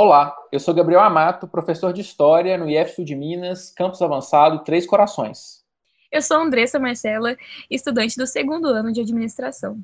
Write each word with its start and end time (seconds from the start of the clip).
Olá, 0.00 0.32
eu 0.52 0.60
sou 0.60 0.72
Gabriel 0.72 1.00
Amato, 1.00 1.48
professor 1.48 1.92
de 1.92 2.02
História 2.02 2.56
no 2.56 2.70
IF 2.70 2.94
Sul 2.94 3.04
de 3.04 3.16
Minas, 3.16 3.72
Campus 3.76 4.00
Avançado 4.00 4.62
Três 4.62 4.86
Corações. 4.86 5.64
Eu 6.12 6.22
sou 6.22 6.36
Andressa 6.36 6.78
Marcela, 6.78 7.36
estudante 7.68 8.16
do 8.16 8.24
segundo 8.24 8.68
ano 8.68 8.92
de 8.92 9.00
Administração. 9.00 9.76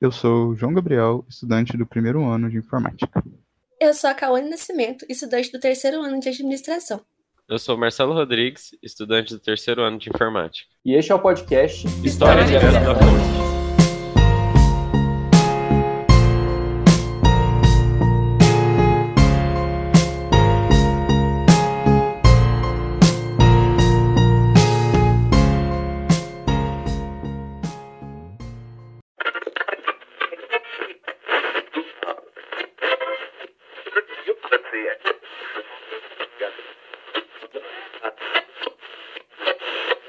Eu 0.00 0.10
sou 0.10 0.56
João 0.56 0.72
Gabriel, 0.72 1.22
estudante 1.28 1.76
do 1.76 1.84
primeiro 1.84 2.24
ano 2.24 2.48
de 2.48 2.56
Informática. 2.56 3.22
Eu 3.78 3.92
sou 3.92 4.08
a 4.08 4.14
Cauane 4.14 4.48
Nascimento, 4.48 5.04
estudante 5.06 5.52
do 5.52 5.60
terceiro 5.60 6.00
ano 6.00 6.18
de 6.18 6.30
Administração. 6.30 7.02
Eu 7.46 7.58
sou 7.58 7.76
Marcelo 7.76 8.14
Rodrigues, 8.14 8.70
estudante 8.82 9.34
do 9.34 9.38
terceiro 9.38 9.82
ano 9.82 9.98
de 9.98 10.08
Informática. 10.08 10.70
E 10.82 10.94
este 10.94 11.12
é 11.12 11.14
o 11.14 11.18
podcast 11.18 11.86
História, 12.02 12.40
História 12.40 12.72
da 12.72 12.94
Fonte. 12.94 13.47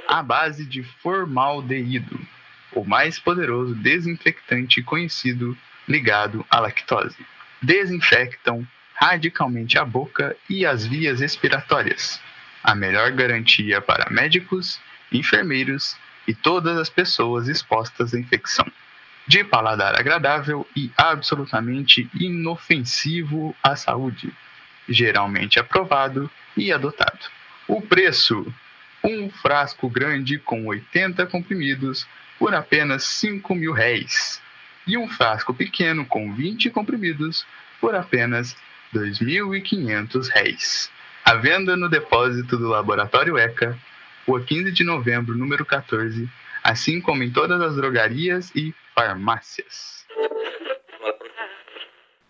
À 0.10 0.24
base 0.24 0.66
de 0.66 0.82
formaldeído, 0.82 2.20
o 2.74 2.84
mais 2.84 3.20
poderoso 3.20 3.76
desinfectante 3.76 4.82
conhecido 4.82 5.56
ligado 5.88 6.44
à 6.50 6.60
lactose. 6.60 7.24
Desinfectam 7.62 8.68
radicalmente 8.96 9.78
a 9.78 9.86
boca 9.86 10.36
e 10.50 10.66
as 10.66 10.84
vias 10.84 11.20
respiratórias. 11.20 12.20
A 12.64 12.74
melhor 12.74 13.12
garantia 13.12 13.82
para 13.82 14.10
médicos, 14.10 14.82
enfermeiros 15.12 15.96
e 16.28 16.34
todas 16.34 16.78
as 16.80 16.90
pessoas 16.90 17.48
expostas 17.48 18.12
à 18.12 18.20
infecção. 18.20 18.66
De 19.28 19.44
paladar 19.44 19.96
agradável 19.96 20.68
e 20.76 20.92
absolutamente 20.98 22.10
inofensivo 22.16 23.56
à 23.62 23.76
saúde. 23.76 24.34
Geralmente 24.88 25.60
aprovado 25.60 26.32
e 26.58 26.74
adotado. 26.74 27.30
O 27.68 27.80
preço 27.80 28.52
um 29.04 29.30
frasco 29.30 29.90
grande 29.90 30.38
com 30.38 30.66
80 30.66 31.26
comprimidos 31.28 32.08
por 32.38 32.54
apenas 32.54 33.04
5 33.04 33.54
mil 33.56 33.74
réis, 33.74 34.42
e 34.88 34.98
um 34.98 35.08
frasco 35.08 35.54
pequeno 35.54 36.06
com 36.06 36.34
20 36.34 36.70
comprimidos 36.70 37.46
por 37.80 37.96
apenas 37.96 38.56
2.500 38.94 40.30
réis. 40.30 40.92
A 41.24 41.36
venda 41.36 41.76
no 41.76 41.90
depósito 41.90 42.58
do 42.58 42.68
Laboratório 42.68 43.38
ECA, 43.38 43.78
rua 44.28 44.42
15 44.42 44.72
de 44.72 44.84
novembro, 44.84 45.38
número 45.38 45.66
14, 45.66 46.30
assim 46.64 47.00
como 47.00 47.24
em 47.24 47.32
todas 47.32 47.62
as 47.62 47.76
drogarias 47.76 48.52
e 48.56 48.74
farmácias. 48.96 50.06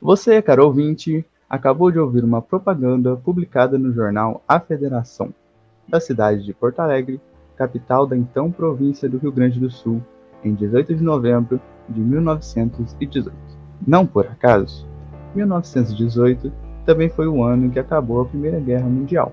Você, 0.02 0.42
caro 0.42 0.66
ouvinte, 0.66 1.26
acabou 1.50 1.92
de 1.92 2.00
ouvir 2.00 2.24
uma 2.24 2.42
propaganda 2.42 3.16
publicada 3.16 3.78
no 3.78 3.94
jornal 3.94 4.44
A 4.48 4.60
Federação 4.60 5.34
da 5.90 6.00
cidade 6.00 6.44
de 6.44 6.54
Porto 6.54 6.80
Alegre, 6.80 7.20
capital 7.56 8.08
da 8.08 8.16
então 8.16 8.52
província 8.52 9.10
do 9.10 9.18
Rio 9.18 9.32
Grande 9.32 9.60
do 9.60 9.70
Sul, 9.70 10.02
em 10.44 10.54
18 10.54 10.96
de 10.96 11.04
novembro 11.04 11.60
de 11.90 12.00
1918. 12.00 13.32
Não 13.86 14.06
por 14.06 14.26
acaso, 14.28 14.88
1918 15.36 16.52
também 16.86 17.10
foi 17.10 17.28
o 17.28 17.44
ano 17.44 17.66
em 17.66 17.70
que 17.70 17.80
acabou 17.80 18.22
a 18.22 18.26
Primeira 18.26 18.60
Guerra 18.60 18.88
Mundial. 18.88 19.32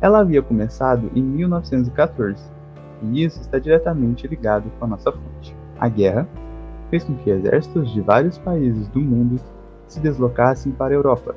Ela 0.00 0.20
havia 0.20 0.42
começado 0.42 1.10
em 1.14 1.22
1914, 1.22 2.50
e 3.02 3.24
isso 3.24 3.40
está 3.40 3.58
diretamente 3.58 4.26
ligado 4.26 4.70
com 4.78 4.84
a 4.84 4.88
nossa 4.88 5.10
fonte. 5.10 5.56
A 5.78 5.88
guerra 5.88 6.28
fez 6.90 7.04
com 7.04 7.14
que 7.16 7.30
exércitos 7.30 7.90
de 7.92 8.00
vários 8.00 8.38
países 8.38 8.88
do 8.88 9.00
mundo 9.00 9.40
se 9.86 10.00
deslocassem 10.00 10.72
para 10.72 10.92
a 10.92 10.96
Europa, 10.96 11.34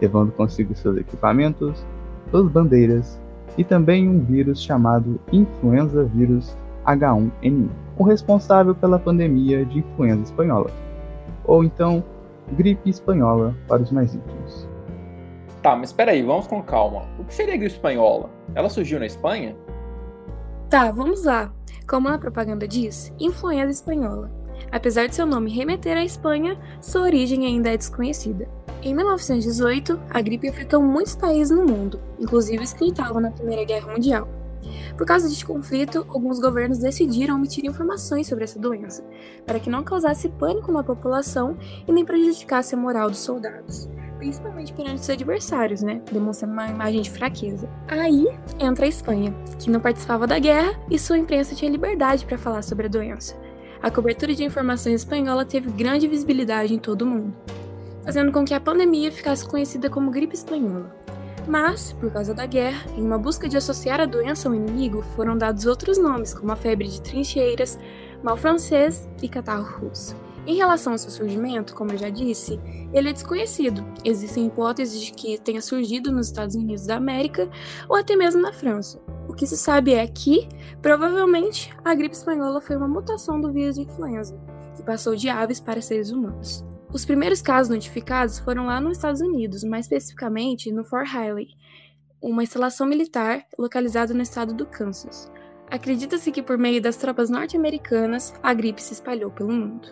levando 0.00 0.32
consigo 0.32 0.74
seus 0.74 0.96
equipamentos, 0.96 1.84
suas 2.30 2.48
bandeiras 2.50 3.20
e 3.56 3.64
também 3.64 4.08
um 4.08 4.20
vírus 4.20 4.62
chamado 4.62 5.20
influenza 5.32 6.04
vírus 6.04 6.56
H1N1, 6.86 7.68
o 7.96 8.04
responsável 8.04 8.74
pela 8.74 8.98
pandemia 8.98 9.64
de 9.64 9.78
influenza 9.78 10.22
espanhola, 10.24 10.70
ou 11.44 11.64
então 11.64 12.04
gripe 12.52 12.90
espanhola 12.90 13.54
para 13.68 13.82
os 13.82 13.90
mais 13.90 14.14
íntimos. 14.14 14.68
Tá, 15.62 15.74
mas 15.74 15.88
espera 15.88 16.12
aí, 16.12 16.22
vamos 16.22 16.46
com 16.46 16.62
calma. 16.62 17.06
O 17.18 17.24
que 17.24 17.32
seria 17.32 17.54
a 17.54 17.56
gripe 17.56 17.74
espanhola? 17.74 18.28
Ela 18.54 18.68
surgiu 18.68 18.98
na 18.98 19.06
Espanha? 19.06 19.56
Tá, 20.68 20.90
vamos 20.90 21.24
lá. 21.24 21.52
Como 21.88 22.08
a 22.08 22.18
propaganda 22.18 22.68
diz, 22.68 23.14
influenza 23.18 23.70
espanhola. 23.70 24.30
Apesar 24.70 25.06
de 25.06 25.14
seu 25.14 25.24
nome 25.24 25.50
remeter 25.50 25.96
à 25.96 26.04
Espanha, 26.04 26.58
sua 26.80 27.02
origem 27.02 27.46
ainda 27.46 27.70
é 27.72 27.76
desconhecida. 27.76 28.48
Em 28.84 28.94
1918, 28.94 29.98
a 30.10 30.20
gripe 30.20 30.46
afetou 30.46 30.82
muitos 30.82 31.16
países 31.16 31.50
no 31.50 31.64
mundo, 31.64 31.98
inclusive 32.20 32.62
os 32.62 32.74
que 32.74 32.84
lutavam 32.84 33.18
na 33.18 33.30
Primeira 33.30 33.64
Guerra 33.64 33.90
Mundial. 33.90 34.28
Por 34.94 35.06
causa 35.06 35.26
deste 35.26 35.46
conflito, 35.46 36.04
alguns 36.06 36.38
governos 36.38 36.80
decidiram 36.80 37.36
omitir 37.36 37.64
informações 37.64 38.26
sobre 38.26 38.44
essa 38.44 38.58
doença, 38.58 39.02
para 39.46 39.58
que 39.58 39.70
não 39.70 39.82
causasse 39.82 40.28
pânico 40.28 40.70
na 40.70 40.84
população 40.84 41.56
e 41.88 41.92
nem 41.92 42.04
prejudicasse 42.04 42.74
a 42.74 42.78
moral 42.78 43.08
dos 43.08 43.20
soldados, 43.20 43.88
principalmente 44.18 44.74
perante 44.74 45.00
os 45.00 45.08
adversários, 45.08 45.80
né, 45.80 46.02
demonstrando 46.12 46.52
uma 46.52 46.68
imagem 46.68 47.00
de 47.00 47.10
fraqueza. 47.10 47.66
Aí 47.88 48.26
entra 48.60 48.84
a 48.84 48.88
Espanha, 48.88 49.34
que 49.58 49.70
não 49.70 49.80
participava 49.80 50.26
da 50.26 50.38
guerra 50.38 50.78
e 50.90 50.98
sua 50.98 51.16
imprensa 51.16 51.54
tinha 51.54 51.70
liberdade 51.70 52.26
para 52.26 52.36
falar 52.36 52.60
sobre 52.60 52.84
a 52.84 52.90
doença. 52.90 53.34
A 53.82 53.90
cobertura 53.90 54.34
de 54.34 54.44
informações 54.44 54.96
espanhola 54.96 55.46
teve 55.46 55.70
grande 55.70 56.06
visibilidade 56.06 56.74
em 56.74 56.78
todo 56.78 57.02
o 57.02 57.06
mundo 57.06 57.34
fazendo 58.04 58.30
com 58.30 58.44
que 58.44 58.54
a 58.54 58.60
pandemia 58.60 59.10
ficasse 59.10 59.46
conhecida 59.46 59.88
como 59.88 60.10
gripe 60.10 60.34
espanhola. 60.34 60.94
Mas, 61.46 61.92
por 61.92 62.10
causa 62.10 62.32
da 62.32 62.46
guerra, 62.46 62.90
em 62.96 63.02
uma 63.02 63.18
busca 63.18 63.48
de 63.48 63.56
associar 63.56 64.00
a 64.00 64.06
doença 64.06 64.48
ao 64.48 64.54
inimigo, 64.54 65.02
foram 65.14 65.36
dados 65.36 65.66
outros 65.66 65.98
nomes, 65.98 66.32
como 66.32 66.52
a 66.52 66.56
febre 66.56 66.88
de 66.88 67.00
trincheiras, 67.00 67.78
mal 68.22 68.36
francês 68.36 69.08
e 69.22 69.28
catarro 69.28 69.86
russo. 69.86 70.16
Em 70.46 70.56
relação 70.56 70.92
ao 70.92 70.98
seu 70.98 71.10
surgimento, 71.10 71.74
como 71.74 71.92
eu 71.92 71.98
já 71.98 72.10
disse, 72.10 72.60
ele 72.92 73.08
é 73.08 73.12
desconhecido. 73.12 73.84
Existem 74.04 74.46
hipóteses 74.46 75.00
de 75.00 75.12
que 75.12 75.38
tenha 75.38 75.62
surgido 75.62 76.12
nos 76.12 76.26
Estados 76.26 76.54
Unidos 76.54 76.86
da 76.86 76.96
América 76.96 77.48
ou 77.88 77.96
até 77.96 78.14
mesmo 78.14 78.42
na 78.42 78.52
França. 78.52 79.00
O 79.26 79.32
que 79.32 79.46
se 79.46 79.56
sabe 79.56 79.94
é 79.94 80.06
que, 80.06 80.46
provavelmente, 80.82 81.74
a 81.82 81.94
gripe 81.94 82.14
espanhola 82.14 82.60
foi 82.60 82.76
uma 82.76 82.88
mutação 82.88 83.40
do 83.40 83.52
vírus 83.52 83.76
de 83.76 83.82
influenza, 83.82 84.38
que 84.76 84.82
passou 84.82 85.16
de 85.16 85.30
aves 85.30 85.60
para 85.60 85.80
seres 85.80 86.10
humanos. 86.10 86.64
Os 86.94 87.04
primeiros 87.04 87.42
casos 87.42 87.74
notificados 87.74 88.38
foram 88.38 88.66
lá 88.66 88.80
nos 88.80 88.92
Estados 88.92 89.20
Unidos, 89.20 89.64
mais 89.64 89.86
especificamente 89.86 90.70
no 90.70 90.84
Fort 90.84 91.08
Riley, 91.12 91.48
uma 92.22 92.44
instalação 92.44 92.86
militar 92.86 93.42
localizada 93.58 94.14
no 94.14 94.22
estado 94.22 94.54
do 94.54 94.64
Kansas. 94.64 95.28
Acredita-se 95.68 96.30
que 96.30 96.40
por 96.40 96.56
meio 96.56 96.80
das 96.80 96.96
tropas 96.96 97.28
norte-americanas 97.28 98.32
a 98.40 98.54
gripe 98.54 98.80
se 98.80 98.92
espalhou 98.92 99.32
pelo 99.32 99.52
mundo. 99.52 99.88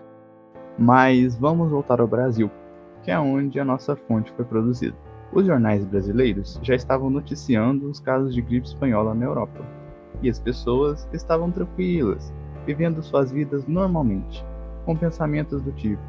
Mas 0.78 1.34
vamos 1.34 1.72
voltar 1.72 2.00
ao 2.00 2.06
Brasil, 2.06 2.48
que 3.02 3.10
é 3.10 3.18
onde 3.18 3.58
a 3.58 3.64
nossa 3.64 3.96
fonte 3.96 4.32
foi 4.36 4.44
produzida. 4.44 4.96
Os 5.32 5.44
jornais 5.44 5.84
brasileiros 5.84 6.60
já 6.62 6.76
estavam 6.76 7.10
noticiando 7.10 7.91
os 7.91 7.98
casos 7.98 8.32
de 8.32 8.41
gripe 8.41 8.68
espanhola 8.68 9.12
na 9.12 9.24
Europa, 9.24 9.66
e 10.22 10.30
as 10.30 10.38
pessoas 10.38 11.08
estavam 11.12 11.50
tranquilas, 11.50 12.32
vivendo 12.64 13.02
suas 13.02 13.32
vidas 13.32 13.66
normalmente, 13.66 14.46
com 14.84 14.96
pensamentos 14.96 15.60
do 15.62 15.72
tipo: 15.72 16.00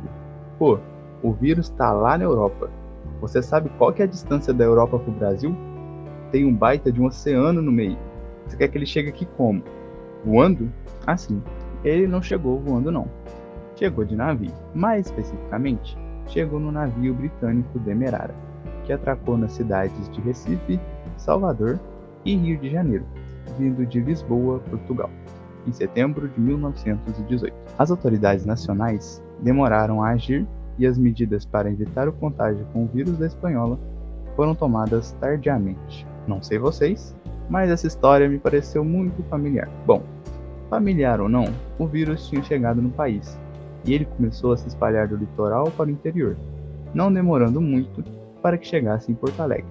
Pô, 0.57 0.79
o 1.21 1.31
vírus 1.31 1.69
tá 1.69 1.91
lá 1.91 2.17
na 2.17 2.23
Europa. 2.23 2.69
Você 3.21 3.41
sabe 3.41 3.69
qual 3.77 3.93
que 3.93 4.01
é 4.01 4.05
a 4.05 4.07
distância 4.07 4.53
da 4.53 4.63
Europa 4.63 4.99
pro 4.99 5.11
Brasil? 5.11 5.55
Tem 6.31 6.45
um 6.45 6.53
baita 6.53 6.91
de 6.91 7.01
um 7.01 7.05
oceano 7.05 7.61
no 7.61 7.71
meio. 7.71 7.97
Você 8.45 8.57
quer 8.57 8.67
que 8.67 8.77
ele 8.77 8.85
chegue 8.85 9.09
aqui 9.09 9.25
como? 9.37 9.63
Voando? 10.25 10.69
Assim, 11.07 11.41
ele 11.83 12.07
não 12.07 12.21
chegou 12.21 12.59
voando 12.59 12.91
não. 12.91 13.07
Chegou 13.75 14.03
de 14.03 14.15
navio. 14.15 14.51
Mais 14.73 15.05
especificamente, 15.05 15.97
chegou 16.27 16.59
no 16.59 16.71
navio 16.71 17.13
britânico 17.13 17.79
Demerara, 17.79 18.35
que 18.83 18.91
atracou 18.91 19.37
nas 19.37 19.53
cidades 19.53 20.09
de 20.09 20.21
Recife, 20.21 20.79
Salvador 21.17 21.79
e 22.25 22.35
Rio 22.35 22.57
de 22.57 22.69
Janeiro, 22.69 23.05
vindo 23.57 23.85
de 23.85 24.01
Lisboa, 24.01 24.59
Portugal, 24.59 25.09
em 25.65 25.71
setembro 25.71 26.27
de 26.27 26.39
1918. 26.39 27.55
As 27.77 27.89
autoridades 27.89 28.45
nacionais 28.45 29.22
demoraram 29.41 30.03
a 30.03 30.09
agir 30.09 30.47
e 30.77 30.87
as 30.87 30.97
medidas 30.97 31.45
para 31.45 31.69
evitar 31.69 32.07
o 32.07 32.13
contágio 32.13 32.65
com 32.73 32.83
o 32.83 32.87
vírus 32.87 33.17
da 33.17 33.27
espanhola 33.27 33.77
foram 34.35 34.55
tomadas 34.55 35.11
tardiamente. 35.19 36.05
Não 36.27 36.41
sei 36.41 36.57
vocês, 36.57 37.15
mas 37.49 37.69
essa 37.69 37.87
história 37.87 38.27
me 38.27 38.39
pareceu 38.39 38.83
muito 38.83 39.21
familiar. 39.23 39.69
Bom, 39.85 40.01
familiar 40.69 41.21
ou 41.21 41.29
não, 41.29 41.45
o 41.77 41.85
vírus 41.85 42.27
tinha 42.27 42.41
chegado 42.43 42.81
no 42.81 42.89
país 42.89 43.37
e 43.85 43.93
ele 43.93 44.05
começou 44.05 44.53
a 44.53 44.57
se 44.57 44.67
espalhar 44.67 45.07
do 45.07 45.17
litoral 45.17 45.69
para 45.71 45.87
o 45.87 45.91
interior. 45.91 46.35
Não 46.93 47.11
demorando 47.11 47.59
muito, 47.59 48.03
para 48.41 48.57
que 48.57 48.67
chegasse 48.67 49.11
em 49.11 49.15
Porto 49.15 49.39
Alegre, 49.41 49.65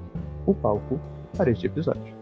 o 0.47 0.55
palco 0.55 1.01
para 1.37 1.51
este 1.51 1.67
episódio. 1.67 2.22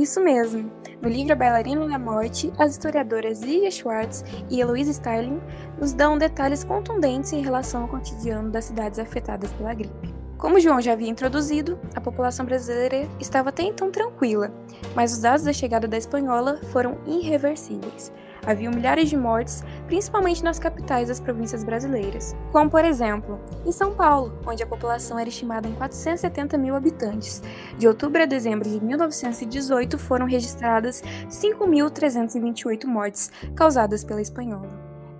Isso 0.00 0.18
mesmo. 0.18 0.72
No 1.02 1.10
livro 1.10 1.34
A 1.34 1.36
Bailarina 1.36 1.86
da 1.86 1.98
Morte, 1.98 2.50
as 2.56 2.72
historiadoras 2.72 3.42
Lilia 3.42 3.70
Schwartz 3.70 4.24
e 4.48 4.58
Heloise 4.58 4.92
Starling 4.92 5.38
nos 5.78 5.92
dão 5.92 6.16
detalhes 6.16 6.64
contundentes 6.64 7.34
em 7.34 7.42
relação 7.42 7.82
ao 7.82 7.88
cotidiano 7.88 8.50
das 8.50 8.64
cidades 8.64 8.98
afetadas 8.98 9.52
pela 9.52 9.74
gripe. 9.74 10.14
Como 10.38 10.58
João 10.58 10.80
já 10.80 10.94
havia 10.94 11.10
introduzido, 11.10 11.78
a 11.94 12.00
população 12.00 12.46
brasileira 12.46 13.06
estava 13.20 13.50
até 13.50 13.62
então 13.62 13.90
tranquila, 13.90 14.50
mas 14.94 15.12
os 15.12 15.18
dados 15.18 15.44
da 15.44 15.52
chegada 15.52 15.86
da 15.86 15.98
espanhola 15.98 16.58
foram 16.72 16.96
irreversíveis. 17.06 18.10
Havia 18.50 18.68
milhares 18.68 19.08
de 19.08 19.16
mortes, 19.16 19.62
principalmente 19.86 20.42
nas 20.42 20.58
capitais 20.58 21.06
das 21.06 21.20
províncias 21.20 21.62
brasileiras, 21.62 22.34
como 22.50 22.68
por 22.68 22.84
exemplo, 22.84 23.38
em 23.64 23.70
São 23.70 23.94
Paulo, 23.94 24.36
onde 24.44 24.60
a 24.60 24.66
população 24.66 25.16
era 25.16 25.28
estimada 25.28 25.68
em 25.68 25.72
470 25.72 26.58
mil 26.58 26.74
habitantes. 26.74 27.40
De 27.78 27.86
outubro 27.86 28.20
a 28.20 28.26
dezembro 28.26 28.68
de 28.68 28.84
1918 28.84 29.96
foram 29.98 30.26
registradas 30.26 31.00
5.328 31.28 32.86
mortes 32.86 33.30
causadas 33.54 34.02
pela 34.02 34.20
espanhola. 34.20 34.68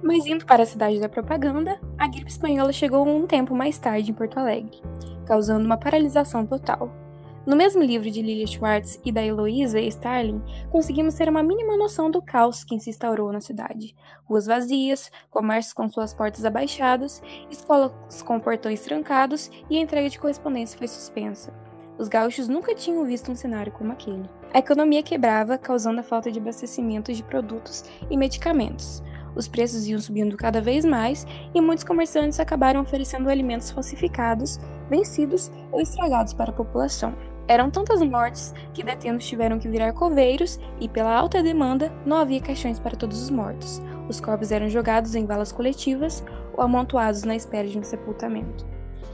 Mas 0.03 0.27
indo 0.27 0.45
para 0.45 0.65
a 0.65 0.67
cidade 0.67 0.99
da 0.99 1.09
propaganda, 1.09 1.79
a 1.97 2.09
gripe 2.09 2.33
espanhola 2.33 2.73
chegou 2.73 3.07
um 3.07 3.29
tempo 3.29 3.55
mais 3.55 3.79
tarde 3.79 4.11
em 4.11 4.15
Porto 4.15 4.41
Alegre, 4.41 4.83
causando 5.25 5.65
uma 5.65 5.77
paralisação 5.77 6.45
total. 6.45 7.10
No 7.47 7.57
mesmo 7.57 7.83
livro 7.83 8.11
de 8.11 8.21
Lilia 8.21 8.47
Schwartz 8.47 9.01
e 9.03 9.11
da 9.11 9.25
Heloísa 9.25 9.81
Starling, 9.81 10.43
conseguimos 10.71 11.15
ter 11.15 11.27
uma 11.27 11.43
mínima 11.43 11.75
noção 11.75 12.11
do 12.11 12.21
caos 12.21 12.63
que 12.63 12.79
se 12.79 12.91
instaurou 12.91 13.33
na 13.33 13.41
cidade. 13.41 13.97
Ruas 14.25 14.45
vazias, 14.45 15.11
comércios 15.31 15.73
com 15.73 15.89
suas 15.89 16.13
portas 16.13 16.45
abaixadas, 16.45 17.23
escolas 17.51 17.93
com 18.23 18.39
portões 18.39 18.83
trancados 18.83 19.51
e 19.71 19.79
a 19.79 19.81
entrega 19.81 20.11
de 20.11 20.19
correspondência 20.19 20.77
foi 20.77 20.87
suspensa. 20.87 21.51
Os 21.99 22.09
gaúchos 22.09 22.47
nunca 22.47 22.75
tinham 22.75 23.07
visto 23.07 23.33
um 23.33 23.37
cenário 23.37 23.73
como 23.73 23.93
aquele. 23.93 24.29
A 24.53 24.59
economia 24.59 25.03
quebrava, 25.03 25.57
causando 25.57 26.01
a 26.01 26.05
falta 26.05 26.31
de 26.31 26.39
abastecimento 26.39 27.13
de 27.13 27.23
produtos 27.23 27.85
e 28.11 28.19
medicamentos. 28.19 29.03
Os 29.35 29.49
preços 29.49 29.87
iam 29.87 30.01
subindo 30.01 30.37
cada 30.37 30.61
vez 30.61 30.85
mais 30.85 31.27
e 31.55 31.61
muitos 31.61 31.85
comerciantes 31.85 32.41
acabaram 32.41 32.81
oferecendo 32.81 33.31
alimentos 33.31 33.71
falsificados, 33.71 34.59
vencidos 34.89 35.51
ou 35.71 35.81
estragados 35.81 36.33
para 36.33 36.51
a 36.51 36.55
população. 36.55 37.15
Eram 37.51 37.69
tantas 37.69 38.01
mortes 38.01 38.55
que 38.73 38.85
detentos 38.85 39.27
tiveram 39.27 39.59
que 39.59 39.69
virar 39.69 39.93
coveiros 39.93 40.61
e, 40.81 40.89
pela 40.89 41.13
alta 41.13 41.43
demanda, 41.43 41.93
não 42.07 42.17
havia 42.17 42.41
caixões 42.41 42.79
para 42.79 42.97
todos 42.97 43.21
os 43.21 43.29
mortos. 43.29 43.83
Os 44.09 44.21
corpos 44.21 44.53
eram 44.53 44.71
jogados 44.71 45.17
em 45.17 45.27
valas 45.27 45.51
coletivas 45.51 46.25
ou 46.57 46.63
amontoados 46.63 47.25
na 47.25 47.35
espera 47.35 47.67
de 47.67 47.77
um 47.77 47.83
sepultamento. 47.83 48.65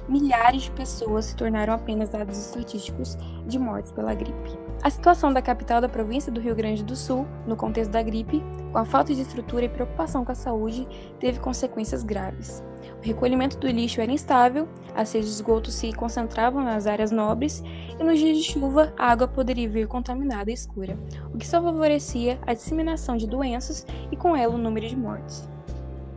Milhares 0.06 0.64
de 0.64 0.70
pessoas 0.72 1.24
se 1.24 1.34
tornaram 1.34 1.72
apenas 1.72 2.10
dados 2.10 2.36
estatísticos 2.36 3.16
de 3.46 3.58
mortes 3.58 3.90
pela 3.90 4.12
gripe. 4.12 4.65
A 4.82 4.90
situação 4.90 5.32
da 5.32 5.42
capital 5.42 5.80
da 5.80 5.88
província 5.88 6.30
do 6.30 6.40
Rio 6.40 6.54
Grande 6.54 6.84
do 6.84 6.94
Sul, 6.94 7.26
no 7.46 7.56
contexto 7.56 7.90
da 7.90 8.02
gripe, 8.02 8.42
com 8.70 8.78
a 8.78 8.84
falta 8.84 9.14
de 9.14 9.20
estrutura 9.20 9.64
e 9.64 9.68
preocupação 9.68 10.24
com 10.24 10.30
a 10.30 10.34
saúde, 10.34 10.86
teve 11.18 11.40
consequências 11.40 12.02
graves. 12.04 12.62
O 13.02 13.04
recolhimento 13.04 13.58
do 13.58 13.66
lixo 13.66 14.00
era 14.00 14.12
instável, 14.12 14.68
as 14.94 15.12
redes 15.12 15.30
de 15.30 15.34
esgoto 15.34 15.70
se 15.70 15.92
concentravam 15.92 16.62
nas 16.62 16.86
áreas 16.86 17.10
nobres 17.10 17.64
e 17.98 18.04
nos 18.04 18.18
dias 18.18 18.38
de 18.38 18.44
chuva 18.44 18.92
a 18.96 19.10
água 19.10 19.26
poderia 19.26 19.68
vir 19.68 19.88
contaminada 19.88 20.50
e 20.50 20.54
escura, 20.54 20.96
o 21.34 21.38
que 21.38 21.46
só 21.46 21.60
favorecia 21.60 22.38
a 22.46 22.54
disseminação 22.54 23.16
de 23.16 23.26
doenças 23.26 23.84
e 24.12 24.16
com 24.16 24.36
ela 24.36 24.54
o 24.54 24.58
número 24.58 24.86
de 24.86 24.96
mortes. 24.96 25.48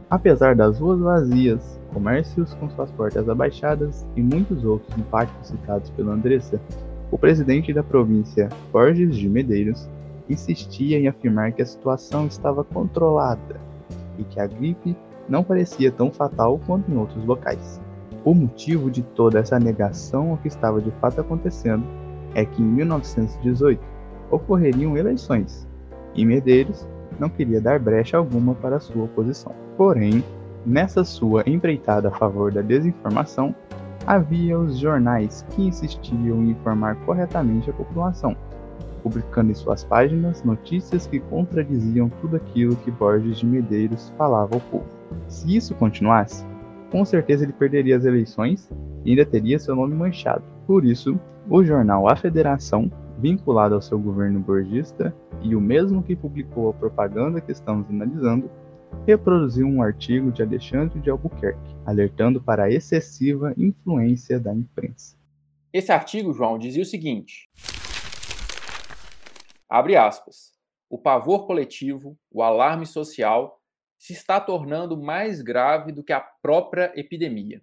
Apesar 0.09 0.55
das 0.55 0.79
ruas 0.79 1.00
vazias, 1.00 1.79
comércios 1.94 2.53
com 2.55 2.69
suas 2.71 2.91
portas 2.91 3.27
abaixadas 3.29 4.05
e 4.15 4.21
muitos 4.21 4.63
outros 4.63 4.95
impactos 4.97 5.50
citados 5.50 5.89
pela 5.91 6.13
Andressa, 6.13 6.59
o 7.11 7.17
presidente 7.17 7.73
da 7.73 7.83
província, 7.83 8.50
Borges 8.71 9.15
de 9.15 9.27
Medeiros, 9.27 9.89
insistia 10.29 11.00
em 11.00 11.07
afirmar 11.07 11.51
que 11.51 11.61
a 11.61 11.65
situação 11.65 12.27
estava 12.27 12.63
controlada 12.63 13.59
e 14.17 14.23
que 14.23 14.39
a 14.39 14.45
gripe 14.45 14.95
não 15.27 15.44
parecia 15.44 15.91
tão 15.91 16.11
fatal 16.11 16.59
quanto 16.65 16.91
em 16.91 16.97
outros 16.97 17.23
locais. 17.25 17.81
O 18.23 18.33
motivo 18.33 18.91
de 18.91 19.01
toda 19.01 19.39
essa 19.39 19.59
negação 19.59 20.31
ao 20.31 20.38
que 20.38 20.47
estava 20.47 20.81
de 20.81 20.91
fato 21.00 21.21
acontecendo 21.21 21.83
é 22.35 22.45
que 22.45 22.61
em 22.61 22.65
1918 22.65 23.81
ocorreriam 24.29 24.97
eleições 24.97 25.67
e 26.13 26.25
Medeiros 26.25 26.88
não 27.19 27.29
queria 27.29 27.59
dar 27.59 27.79
brecha 27.79 28.17
alguma 28.17 28.53
para 28.55 28.79
sua 28.79 29.05
oposição. 29.05 29.53
Porém, 29.77 30.23
nessa 30.65 31.03
sua 31.03 31.44
empreitada 31.47 32.09
a 32.09 32.12
favor 32.12 32.51
da 32.51 32.62
desinformação, 32.62 33.55
havia 34.09 34.57
os 34.57 34.79
jornais 34.79 35.45
que 35.51 35.61
insistiam 35.61 36.44
em 36.44 36.50
informar 36.50 36.95
corretamente 37.06 37.69
a 37.69 37.73
população, 37.73 38.35
publicando 39.03 39.51
em 39.51 39.53
suas 39.53 39.83
páginas 39.83 40.44
notícias 40.44 41.06
que 41.06 41.19
contradiziam 41.19 42.09
tudo 42.19 42.38
aquilo 42.38 42.75
que 42.77 42.89
Borges 42.89 43.38
de 43.38 43.45
Medeiros 43.45 44.11
falava 44.17 44.56
ao 44.56 44.61
povo. 44.61 44.88
Se 45.27 45.56
isso 45.56 45.75
continuasse, 45.75 46.44
com 46.91 47.06
certeza 47.06 47.45
ele 47.45 47.53
perderia 47.53 47.97
as 47.97 48.03
eleições 48.03 48.67
e 49.06 49.11
ainda 49.11 49.23
teria 49.23 49.59
seu 49.59 49.75
nome 49.75 49.94
manchado. 49.94 50.41
Por 50.65 50.85
isso, 50.85 51.19
o 51.47 51.63
jornal 51.63 52.09
A 52.09 52.15
Federação, 52.15 52.91
vinculado 53.19 53.75
ao 53.75 53.81
seu 53.81 54.00
governo 54.00 54.39
borgista 54.39 55.13
e 55.44 55.55
o 55.55 55.62
mesmo 55.62 56.01
que 56.01 56.15
publicou 56.15 56.71
a 56.71 56.73
propaganda 56.73 57.39
que 57.39 57.51
estamos 57.51 57.88
analisando, 57.88 58.50
reproduziu 59.06 59.68
um 59.68 59.81
artigo 59.81 60.31
de 60.31 60.41
Alexandre 60.41 61.00
de 61.00 61.09
Albuquerque, 61.09 61.75
alertando 61.86 62.41
para 62.41 62.65
a 62.65 62.71
excessiva 62.71 63.53
influência 63.57 64.39
da 64.39 64.53
imprensa. 64.53 65.18
Esse 65.71 65.91
artigo, 65.91 66.33
João, 66.33 66.57
dizia 66.57 66.83
o 66.83 66.86
seguinte: 66.86 67.50
abre 69.69 69.95
aspas. 69.95 70.57
O 70.89 70.97
pavor 70.97 71.45
coletivo, 71.45 72.18
o 72.31 72.41
alarme 72.41 72.86
social 72.86 73.62
se 74.00 74.13
está 74.13 74.39
tornando 74.39 74.97
mais 74.97 75.41
grave 75.41 75.91
do 75.91 76.03
que 76.03 76.12
a 76.12 76.19
própria 76.19 76.91
epidemia. 76.95 77.62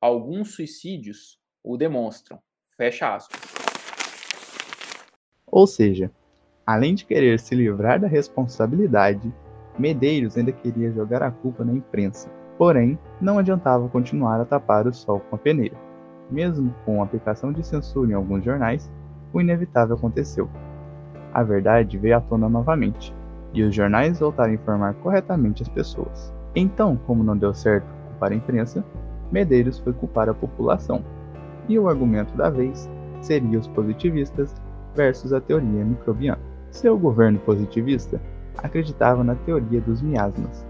Alguns 0.00 0.54
suicídios 0.54 1.38
o 1.62 1.76
demonstram. 1.76 2.40
Fecha 2.76 3.14
aspas. 3.14 3.40
Ou 5.46 5.66
seja, 5.66 6.10
além 6.66 6.94
de 6.94 7.04
querer 7.04 7.38
se 7.38 7.54
livrar 7.54 8.00
da 8.00 8.08
responsabilidade, 8.08 9.32
Medeiros 9.78 10.36
ainda 10.36 10.52
queria 10.52 10.92
jogar 10.92 11.22
a 11.22 11.30
culpa 11.30 11.64
na 11.64 11.72
imprensa. 11.72 12.30
Porém, 12.56 12.98
não 13.20 13.38
adiantava 13.38 13.88
continuar 13.88 14.40
a 14.40 14.44
tapar 14.44 14.86
o 14.86 14.94
sol 14.94 15.20
com 15.28 15.36
a 15.36 15.38
peneira. 15.38 15.76
Mesmo 16.30 16.74
com 16.84 17.00
a 17.00 17.04
aplicação 17.04 17.52
de 17.52 17.66
censura 17.66 18.12
em 18.12 18.14
alguns 18.14 18.44
jornais, 18.44 18.90
o 19.32 19.40
inevitável 19.40 19.96
aconteceu. 19.96 20.48
A 21.32 21.42
verdade 21.42 21.98
veio 21.98 22.16
à 22.16 22.20
tona 22.20 22.48
novamente, 22.48 23.14
e 23.52 23.62
os 23.62 23.74
jornais 23.74 24.20
voltaram 24.20 24.52
a 24.52 24.54
informar 24.54 24.94
corretamente 24.94 25.62
as 25.62 25.68
pessoas. 25.68 26.32
Então, 26.54 26.96
como 27.06 27.24
não 27.24 27.36
deu 27.36 27.52
certo 27.52 27.86
culpar 28.08 28.32
a 28.32 28.34
imprensa, 28.34 28.84
Medeiros 29.32 29.78
foi 29.80 29.92
culpar 29.92 30.28
a 30.28 30.34
população. 30.34 31.04
E 31.68 31.78
o 31.78 31.88
argumento 31.88 32.36
da 32.36 32.50
vez 32.50 32.88
seria 33.20 33.58
os 33.58 33.66
positivistas 33.68 34.54
versus 34.94 35.32
a 35.32 35.40
teoria 35.40 35.84
microbiana. 35.84 36.40
Seu 36.70 36.98
governo 36.98 37.38
positivista 37.40 38.20
acreditava 38.58 39.24
na 39.24 39.34
teoria 39.34 39.80
dos 39.80 40.02
miasmas, 40.02 40.64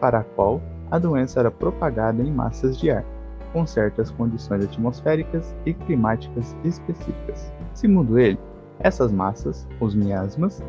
para 0.00 0.20
a 0.20 0.24
qual 0.24 0.60
a 0.90 0.98
doença 0.98 1.40
era 1.40 1.50
propagada 1.50 2.22
em 2.22 2.30
massas 2.30 2.78
de 2.78 2.90
ar, 2.90 3.04
com 3.52 3.66
certas 3.66 4.10
condições 4.10 4.64
atmosféricas 4.64 5.54
e 5.64 5.74
climáticas 5.74 6.56
específicas. 6.64 7.52
Segundo 7.74 8.18
ele, 8.18 8.38
essas 8.78 9.12
massas, 9.12 9.66
os 9.78 9.94
miasmas, 9.94 10.62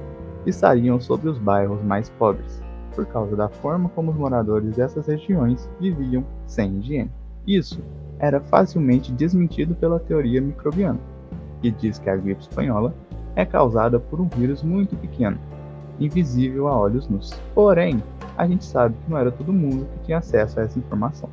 estariam 0.46 1.00
sobre 1.00 1.30
os 1.30 1.38
bairros 1.38 1.82
mais 1.84 2.10
pobres, 2.10 2.62
por 2.96 3.06
causa 3.06 3.36
da 3.36 3.48
forma 3.48 3.90
como 3.90 4.12
os 4.12 4.18
moradores 4.18 4.76
dessas 4.76 5.08
regiões 5.08 5.70
viviam 5.80 6.24
sem 6.46 6.80
higiene. 6.80 7.12
Isso 7.48 7.80
era 8.20 8.40
facilmente 8.40 9.12
desmentido 9.12 9.74
pela 9.76 10.00
teoria 10.00 10.42
microbiana, 10.42 11.00
que 11.62 11.72
diz 11.72 11.98
que 11.98 12.10
a 12.10 12.16
gripe 12.16 12.42
espanhola 12.42 12.94
é 13.36 13.46
causada 13.46 14.00
por 14.00 14.20
um 14.20 14.28
vírus 14.28 14.62
muito 14.62 14.96
pequeno, 14.96 15.40
invisível 16.06 16.68
a 16.68 16.78
olhos 16.78 17.08
nus. 17.08 17.32
Porém, 17.54 18.02
a 18.38 18.48
gente 18.48 18.66
sabe 18.66 18.96
que 19.04 19.12
não 19.12 19.18
era 19.18 19.32
todo 19.32 19.54
mundo 19.54 19.88
que 19.94 20.06
tinha 20.06 20.18
acesso 20.18 20.60
a 20.60 20.64
essa 20.64 20.80
informação. 20.80 21.30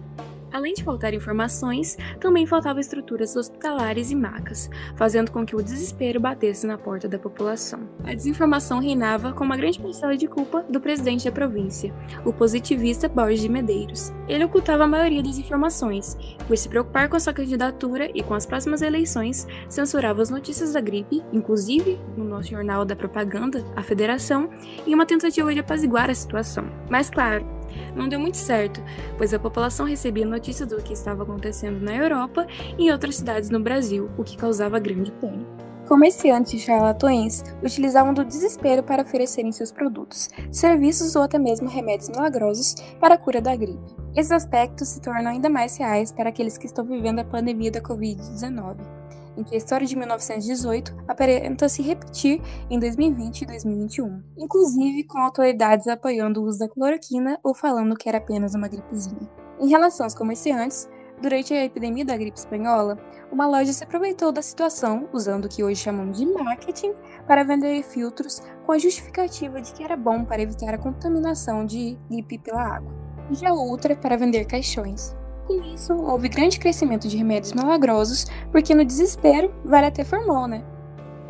Além 0.52 0.74
de 0.74 0.82
faltar 0.82 1.12
informações, 1.14 1.96
também 2.20 2.46
faltavam 2.46 2.80
estruturas 2.80 3.36
hospitalares 3.36 4.10
e 4.10 4.14
macas, 4.14 4.70
fazendo 4.96 5.30
com 5.30 5.44
que 5.44 5.54
o 5.54 5.62
desespero 5.62 6.20
batesse 6.20 6.66
na 6.66 6.78
porta 6.78 7.08
da 7.08 7.18
população. 7.18 7.88
A 8.04 8.14
desinformação 8.14 8.80
reinava 8.80 9.32
com 9.32 9.44
uma 9.44 9.56
grande 9.56 9.80
parcela 9.80 10.16
de 10.16 10.26
culpa 10.26 10.64
do 10.68 10.80
presidente 10.80 11.24
da 11.24 11.32
província, 11.32 11.92
o 12.24 12.32
positivista 12.32 13.08
Borges 13.08 13.42
de 13.42 13.48
Medeiros. 13.48 14.12
Ele 14.28 14.44
ocultava 14.44 14.84
a 14.84 14.88
maioria 14.88 15.22
das 15.22 15.38
informações, 15.38 16.16
por 16.46 16.56
se 16.56 16.68
preocupar 16.68 17.08
com 17.08 17.16
a 17.16 17.20
sua 17.20 17.32
candidatura 17.32 18.10
e 18.14 18.22
com 18.22 18.34
as 18.34 18.46
próximas 18.46 18.82
eleições, 18.82 19.46
censurava 19.68 20.22
as 20.22 20.30
notícias 20.30 20.72
da 20.72 20.80
gripe, 20.80 21.22
inclusive 21.32 21.98
no 22.16 22.24
nosso 22.24 22.50
jornal 22.50 22.84
da 22.84 22.96
propaganda, 22.96 23.64
a 23.76 23.82
Federação, 23.82 24.50
em 24.86 24.94
uma 24.94 25.06
tentativa 25.06 25.52
de 25.52 25.60
apaziguar 25.60 26.10
a 26.10 26.14
situação. 26.14 26.64
Mas 26.90 27.10
claro, 27.10 27.57
não 27.94 28.08
deu 28.08 28.18
muito 28.18 28.36
certo, 28.36 28.82
pois 29.16 29.32
a 29.32 29.38
população 29.38 29.86
recebia 29.86 30.26
notícias 30.26 30.68
do 30.68 30.82
que 30.82 30.92
estava 30.92 31.22
acontecendo 31.22 31.80
na 31.80 31.94
Europa 31.94 32.46
e 32.78 32.84
em 32.84 32.92
outras 32.92 33.16
cidades 33.16 33.50
no 33.50 33.60
Brasil, 33.60 34.10
o 34.16 34.24
que 34.24 34.36
causava 34.36 34.78
grande 34.78 35.10
pânico. 35.12 35.58
Comerciantes 35.88 36.60
charlatões 36.60 37.42
utilizavam 37.62 38.12
do 38.12 38.22
desespero 38.22 38.82
para 38.82 39.02
oferecerem 39.02 39.50
seus 39.50 39.72
produtos, 39.72 40.28
serviços 40.52 41.16
ou 41.16 41.22
até 41.22 41.38
mesmo 41.38 41.66
remédios 41.66 42.10
milagrosos 42.10 42.74
para 43.00 43.14
a 43.14 43.18
cura 43.18 43.40
da 43.40 43.56
gripe. 43.56 43.96
Esses 44.14 44.32
aspectos 44.32 44.88
se 44.88 45.00
tornam 45.00 45.30
ainda 45.30 45.48
mais 45.48 45.78
reais 45.78 46.12
para 46.12 46.28
aqueles 46.28 46.58
que 46.58 46.66
estão 46.66 46.84
vivendo 46.84 47.20
a 47.20 47.24
pandemia 47.24 47.70
da 47.70 47.80
Covid-19, 47.80 48.97
em 49.38 49.44
que 49.44 49.54
a 49.54 49.58
história 49.58 49.86
de 49.86 49.96
1918 49.96 50.94
aparenta 51.06 51.68
se 51.68 51.80
repetir 51.80 52.42
em 52.68 52.78
2020 52.78 53.42
e 53.42 53.46
2021, 53.46 54.22
inclusive 54.36 55.04
com 55.04 55.18
autoridades 55.18 55.86
apoiando 55.86 56.42
o 56.42 56.44
uso 56.44 56.58
da 56.58 56.68
cloroquina 56.68 57.38
ou 57.42 57.54
falando 57.54 57.96
que 57.96 58.08
era 58.08 58.18
apenas 58.18 58.54
uma 58.54 58.68
gripezinha. 58.68 59.30
Em 59.60 59.68
relação 59.68 60.04
aos 60.04 60.14
comerciantes, 60.14 60.88
Durante 61.20 61.52
a 61.52 61.64
epidemia 61.64 62.04
da 62.04 62.16
gripe 62.16 62.38
espanhola, 62.38 62.96
uma 63.30 63.46
loja 63.46 63.72
se 63.72 63.82
aproveitou 63.82 64.30
da 64.30 64.40
situação, 64.40 65.08
usando 65.12 65.46
o 65.46 65.48
que 65.48 65.64
hoje 65.64 65.82
chamamos 65.82 66.16
de 66.16 66.24
marketing, 66.26 66.94
para 67.26 67.42
vender 67.42 67.82
filtros 67.82 68.40
com 68.64 68.70
a 68.70 68.78
justificativa 68.78 69.60
de 69.60 69.72
que 69.72 69.82
era 69.82 69.96
bom 69.96 70.24
para 70.24 70.42
evitar 70.42 70.72
a 70.72 70.78
contaminação 70.78 71.66
de 71.66 71.98
gripe 72.08 72.38
pela 72.38 72.76
água, 72.76 72.92
e 73.30 73.34
já 73.34 73.52
outra 73.52 73.96
para 73.96 74.16
vender 74.16 74.44
caixões. 74.44 75.17
Com 75.48 75.62
isso, 75.62 75.94
houve 75.94 76.28
grande 76.28 76.60
crescimento 76.60 77.08
de 77.08 77.16
remédios 77.16 77.54
milagrosos, 77.54 78.26
porque 78.52 78.74
no 78.74 78.84
desespero 78.84 79.50
vale 79.64 79.86
até 79.86 80.04
formol, 80.04 80.46
né? 80.46 80.62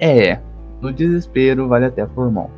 É, 0.01 0.41
no 0.81 0.93
desespero 0.93 1.69
vale 1.69 1.85
até 1.85 2.05
formol. 2.05 2.51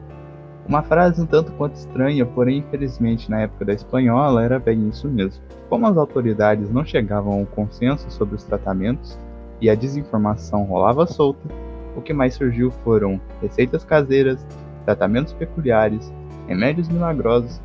Uma 0.66 0.82
frase 0.82 1.20
um 1.20 1.26
tanto 1.26 1.52
quanto 1.52 1.74
estranha, 1.74 2.24
porém 2.24 2.60
infelizmente 2.60 3.30
na 3.30 3.42
época 3.42 3.66
da 3.66 3.74
espanhola 3.74 4.42
era 4.42 4.58
bem 4.58 4.88
isso 4.88 5.06
mesmo. 5.06 5.42
Como 5.68 5.86
as 5.86 5.98
autoridades 5.98 6.70
não 6.70 6.82
chegavam 6.82 7.34
a 7.34 7.36
um 7.36 7.44
consenso 7.44 8.10
sobre 8.10 8.36
os 8.36 8.44
tratamentos 8.44 9.18
e 9.60 9.68
a 9.68 9.74
desinformação 9.74 10.64
rolava 10.64 11.06
solta, 11.06 11.46
o 11.94 12.00
que 12.00 12.14
mais 12.14 12.32
surgiu 12.32 12.70
foram 12.70 13.20
receitas 13.42 13.84
caseiras, 13.84 14.46
tratamentos 14.86 15.34
peculiares, 15.34 16.10
remédios 16.48 16.88
milagrosos 16.88 17.60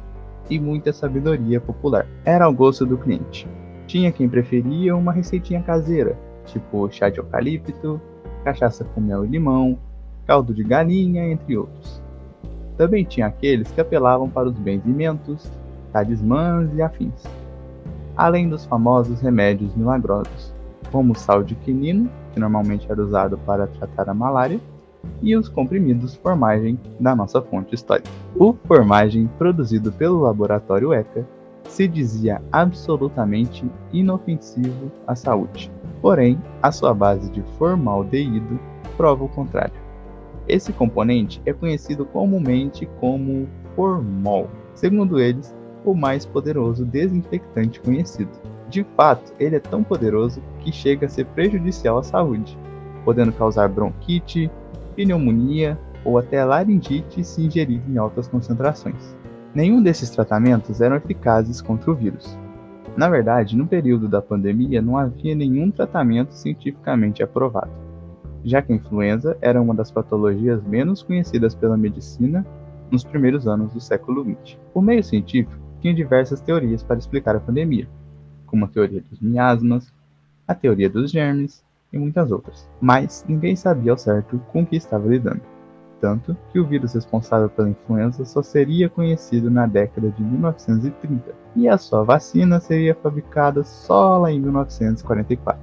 e 0.49 0.59
muita 0.59 0.91
sabedoria 0.91 1.61
popular. 1.61 2.05
Era 2.25 2.43
ao 2.43 2.53
gosto 2.53 2.85
do 2.85 2.97
cliente. 2.97 3.47
Tinha 3.87 4.11
quem 4.11 4.27
preferia 4.27 4.95
uma 4.95 5.11
receitinha 5.11 5.61
caseira, 5.61 6.17
tipo 6.45 6.89
chá 6.91 7.09
de 7.09 7.19
eucalipto, 7.19 8.01
cachaça 8.43 8.83
com 8.83 9.01
mel 9.01 9.25
e 9.25 9.27
limão, 9.27 9.77
caldo 10.25 10.53
de 10.53 10.63
galinha, 10.63 11.27
entre 11.31 11.57
outros. 11.57 12.01
Também 12.77 13.03
tinha 13.03 13.27
aqueles 13.27 13.71
que 13.71 13.81
apelavam 13.81 14.29
para 14.29 14.49
os 14.49 14.57
benzimentos, 14.57 15.49
talismãs 15.91 16.69
e 16.75 16.81
afins 16.81 17.23
além 18.15 18.47
dos 18.47 18.65
famosos 18.65 19.21
remédios 19.21 19.75
milagrosos, 19.75 20.53
como 20.91 21.13
o 21.13 21.15
sal 21.15 21.43
de 21.43 21.55
quinino, 21.55 22.09
que 22.33 22.39
normalmente 22.39 22.89
era 22.89 23.01
usado 23.01 23.37
para 23.39 23.67
tratar 23.67 24.09
a 24.09 24.13
malária, 24.13 24.59
e 25.21 25.35
os 25.35 25.47
comprimidos 25.47 26.15
formagem 26.15 26.79
da 26.99 27.15
nossa 27.15 27.41
fonte 27.41 27.75
histórica. 27.75 28.09
O 28.35 28.53
formagem, 28.65 29.29
produzido 29.37 29.91
pelo 29.91 30.21
laboratório 30.21 30.93
ECA, 30.93 31.25
se 31.75 31.89
dizia 31.89 32.41
absolutamente 32.53 33.69
inofensivo 33.91 34.89
à 35.05 35.13
saúde. 35.13 35.69
Porém, 36.01 36.39
a 36.61 36.71
sua 36.71 36.93
base 36.93 37.29
de 37.31 37.41
formaldeído 37.57 38.57
prova 38.95 39.25
o 39.25 39.29
contrário. 39.29 39.73
Esse 40.47 40.71
componente 40.71 41.41
é 41.45 41.51
conhecido 41.51 42.05
comumente 42.05 42.87
como 43.01 43.45
formol. 43.75 44.49
Segundo 44.73 45.19
eles, 45.19 45.53
o 45.83 45.93
mais 45.93 46.25
poderoso 46.25 46.85
desinfectante 46.85 47.81
conhecido. 47.81 48.31
De 48.69 48.85
fato, 48.95 49.33
ele 49.37 49.57
é 49.57 49.59
tão 49.59 49.83
poderoso 49.83 50.41
que 50.61 50.71
chega 50.71 51.07
a 51.07 51.09
ser 51.09 51.25
prejudicial 51.25 51.97
à 51.97 52.03
saúde, 52.03 52.57
podendo 53.03 53.33
causar 53.33 53.67
bronquite, 53.67 54.49
pneumonia 54.95 55.77
ou 56.05 56.17
até 56.17 56.41
laringite 56.45 57.21
se 57.21 57.41
ingerido 57.41 57.83
em 57.91 57.97
altas 57.97 58.29
concentrações. 58.29 59.13
Nenhum 59.55 59.81
desses 59.81 60.09
tratamentos 60.09 60.81
eram 60.81 60.97
eficazes 60.97 61.61
contra 61.61 61.89
o 61.89 61.95
vírus. 61.95 62.37
Na 62.97 63.07
verdade, 63.07 63.55
no 63.55 63.65
período 63.65 64.09
da 64.09 64.21
pandemia 64.21 64.81
não 64.81 64.97
havia 64.97 65.33
nenhum 65.33 65.71
tratamento 65.71 66.33
cientificamente 66.33 67.23
aprovado, 67.23 67.71
já 68.43 68.61
que 68.61 68.73
a 68.73 68.75
influenza 68.75 69.37
era 69.39 69.61
uma 69.61 69.73
das 69.73 69.89
patologias 69.89 70.61
menos 70.63 71.01
conhecidas 71.01 71.55
pela 71.55 71.77
medicina 71.77 72.45
nos 72.91 73.05
primeiros 73.05 73.47
anos 73.47 73.71
do 73.71 73.79
século 73.79 74.25
XX. 74.25 74.57
O 74.73 74.81
meio 74.81 75.01
científico 75.01 75.57
tinha 75.79 75.93
diversas 75.93 76.41
teorias 76.41 76.83
para 76.83 76.99
explicar 76.99 77.37
a 77.37 77.39
pandemia, 77.39 77.87
como 78.45 78.65
a 78.65 78.67
teoria 78.67 79.01
dos 79.09 79.21
miasmas, 79.21 79.89
a 80.45 80.53
teoria 80.53 80.89
dos 80.89 81.09
germes 81.09 81.63
e 81.93 81.97
muitas 81.97 82.29
outras. 82.29 82.69
Mas 82.81 83.23
ninguém 83.25 83.55
sabia 83.55 83.93
ao 83.93 83.97
certo 83.97 84.37
com 84.51 84.63
o 84.63 84.65
que 84.65 84.75
estava 84.75 85.07
lidando. 85.07 85.54
Tanto 86.05 86.37
que 86.51 86.59
o 86.59 86.67
vírus 86.67 86.93
responsável 86.93 87.49
pela 87.49 87.67
influenza 87.67 88.23
só 88.25 88.43
seria 88.43 88.87
conhecido 88.87 89.49
na 89.49 89.65
década 89.65 90.11
de 90.11 90.21
1930 90.21 91.33
e 91.55 91.67
a 91.67 91.79
sua 91.79 92.03
vacina 92.03 92.59
seria 92.59 92.93
fabricada 92.93 93.63
só 93.63 94.19
lá 94.19 94.31
em 94.31 94.39
1944. 94.39 95.59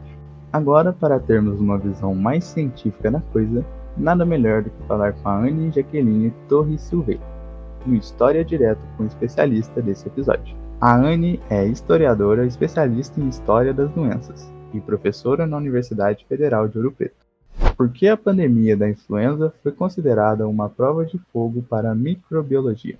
Agora, 0.52 0.92
para 0.92 1.20
termos 1.20 1.60
uma 1.60 1.78
visão 1.78 2.12
mais 2.12 2.42
científica 2.42 3.08
da 3.08 3.20
coisa, 3.20 3.64
nada 3.96 4.24
melhor 4.24 4.64
do 4.64 4.70
que 4.70 4.82
falar 4.88 5.12
com 5.12 5.28
a 5.28 5.38
Anne 5.38 5.70
Jaqueline 5.70 6.34
Torres 6.48 6.80
Silveira 6.80 7.22
no 7.86 7.94
História 7.94 8.44
Direto 8.44 8.80
com 8.96 9.04
o 9.04 9.06
especialista 9.06 9.80
desse 9.80 10.08
episódio. 10.08 10.56
A 10.80 10.96
Anne 10.96 11.40
é 11.48 11.64
historiadora 11.64 12.44
especialista 12.44 13.20
em 13.20 13.28
História 13.28 13.72
das 13.72 13.92
Doenças 13.92 14.52
e 14.74 14.80
professora 14.80 15.46
na 15.46 15.56
Universidade 15.56 16.26
Federal 16.28 16.66
de 16.66 16.78
Ouro 16.78 16.90
Preto. 16.90 17.31
Por 17.82 17.92
que 17.92 18.06
a 18.06 18.16
pandemia 18.16 18.76
da 18.76 18.88
influenza 18.88 19.52
foi 19.60 19.72
considerada 19.72 20.46
uma 20.46 20.70
prova 20.70 21.04
de 21.04 21.18
fogo 21.32 21.64
para 21.64 21.90
a 21.90 21.94
microbiologia? 21.96 22.96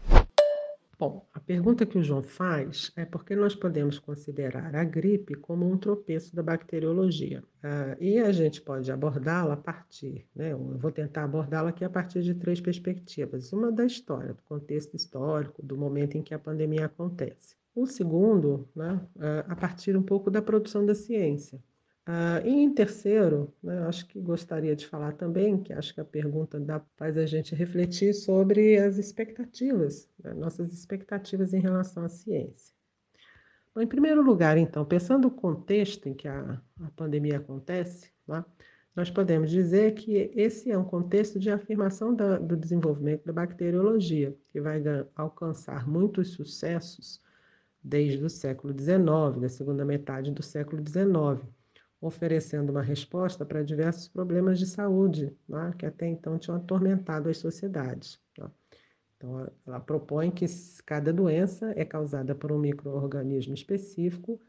Bom, 0.99 1.25
a 1.33 1.39
pergunta 1.39 1.87
que 1.87 1.97
o 1.97 2.03
João 2.03 2.21
faz 2.21 2.91
é 2.97 3.05
por 3.05 3.25
que 3.25 3.37
nós 3.37 3.55
podemos 3.55 4.01
considerar 4.01 4.75
a 4.75 4.83
gripe 4.83 5.37
como 5.37 5.71
um 5.71 5.79
tropeço 5.79 6.35
da 6.35 6.43
bacteriologia. 6.43 7.45
Ah, 7.63 7.97
e 8.01 8.19
a 8.19 8.33
gente 8.33 8.61
pode 8.61 8.91
abordá-la 8.91 9.55
a 9.55 9.57
partir, 9.57 10.27
né, 10.35 10.51
eu 10.51 10.59
vou 10.59 10.91
tentar 10.91 11.23
abordá-la 11.23 11.69
aqui 11.69 11.85
a 11.85 11.91
partir 11.91 12.21
de 12.23 12.35
três 12.35 12.61
perspectivas. 12.61 13.53
Uma 13.53 13.71
da 13.71 13.87
história, 13.87 14.35
do 14.35 14.43
contexto 14.43 14.97
histórico, 14.97 15.65
do 15.65 15.77
momento 15.77 16.19
em 16.19 16.23
que 16.23 16.35
a 16.35 16.41
pandemia 16.41 16.87
acontece. 16.87 17.55
O 17.73 17.87
segundo, 17.87 18.69
né, 18.75 19.01
ah, 19.21 19.45
a 19.47 19.55
partir 19.55 19.97
um 19.97 20.03
pouco 20.03 20.29
da 20.29 20.43
produção 20.43 20.85
da 20.85 20.93
ciência. 20.97 21.63
Uh, 22.09 22.45
e 22.45 22.51
em 22.51 22.75
terceiro, 22.75 23.55
né, 23.63 23.87
acho 23.87 24.09
que 24.09 24.21
gostaria 24.21 24.75
de 24.75 24.85
falar 24.85 25.13
também, 25.13 25.63
que 25.63 25.73
acho 25.73 25.95
que 25.95 26.01
a 26.01 26.05
pergunta 26.05 26.59
dá, 26.59 26.81
faz 26.97 27.17
a 27.17 27.25
gente 27.27 27.55
refletir 27.55 28.13
sobre 28.13 28.77
as 28.77 28.99
expectativas, 28.99 30.11
né, 30.19 30.35
nossas 30.35 30.73
expectativas 30.73 31.55
em 31.55 31.61
relação 31.61 32.05
à 32.05 32.09
ciência. 32.09 32.75
Bom, 33.73 33.83
em 33.83 33.87
primeiro 33.87 34.21
lugar, 34.21 34.59
então, 34.59 34.85
pensando 34.85 35.29
o 35.29 35.31
contexto 35.31 36.09
em 36.09 36.15
que 36.15 36.27
a, 36.27 36.61
a 36.81 36.91
pandemia 36.97 37.37
acontece, 37.37 38.11
né, 38.27 38.45
nós 38.97 39.09
podemos 39.09 39.49
dizer 39.49 39.95
que 39.95 40.33
esse 40.35 40.73
é 40.73 40.77
um 40.77 40.85
contexto 40.85 41.39
de 41.39 41.51
afirmação 41.51 42.13
da, 42.13 42.37
do 42.37 42.57
desenvolvimento 42.57 43.25
da 43.25 43.33
bacteriologia, 43.33 44.37
que 44.51 44.61
vai 44.61 44.83
alcançar 45.15 45.89
muitos 45.89 46.31
sucessos 46.31 47.23
desde 47.81 48.25
o 48.25 48.29
século 48.29 48.77
XIX, 48.77 49.41
da 49.41 49.49
segunda 49.49 49.85
metade 49.85 50.33
do 50.33 50.43
século 50.43 50.83
XIX 50.85 51.49
oferecendo 52.03 52.71
uma 52.71 52.83
resposta 52.83 53.47
para 53.47 53.63
diversos 53.63 54.09
problemas 54.09 54.59
de 54.59 54.67
saúde 54.67 55.33
né, 55.49 55.73
que 55.79 55.87
até 55.87 56.07
então 56.09 56.37
tinham 56.37 56.57
atormentado 56.57 57.31
as 57.31 57.39
sociedades. 57.39 58.21
Né. 58.37 58.51
Então, 59.17 59.49
ela 59.65 59.79
propõe 59.79 60.33
que 60.33 60.45
cada 60.85 61.13
doença 61.13 61.73
é 61.77 61.85
causada 61.85 62.35
por 62.35 62.51
um 62.51 62.59
microorganismo 62.59 63.55
específico, 63.55 64.41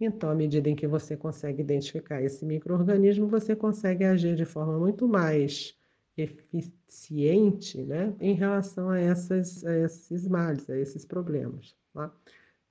então, 0.00 0.30
à 0.30 0.34
medida 0.34 0.68
em 0.68 0.74
que 0.74 0.86
você 0.86 1.16
consegue 1.16 1.62
identificar 1.62 2.20
esse 2.20 2.44
microorganismo, 2.44 3.28
você 3.28 3.54
consegue 3.54 4.04
agir 4.04 4.34
de 4.34 4.44
forma 4.44 4.78
muito 4.78 5.06
mais 5.06 5.76
eficiente 6.16 7.82
né, 7.82 8.14
em 8.20 8.34
relação 8.34 8.90
a, 8.90 8.98
essas, 8.98 9.64
a 9.64 9.76
esses 9.78 10.26
males, 10.26 10.68
a 10.68 10.76
esses 10.76 11.04
problemas. 11.04 11.76
Tá? 11.92 12.12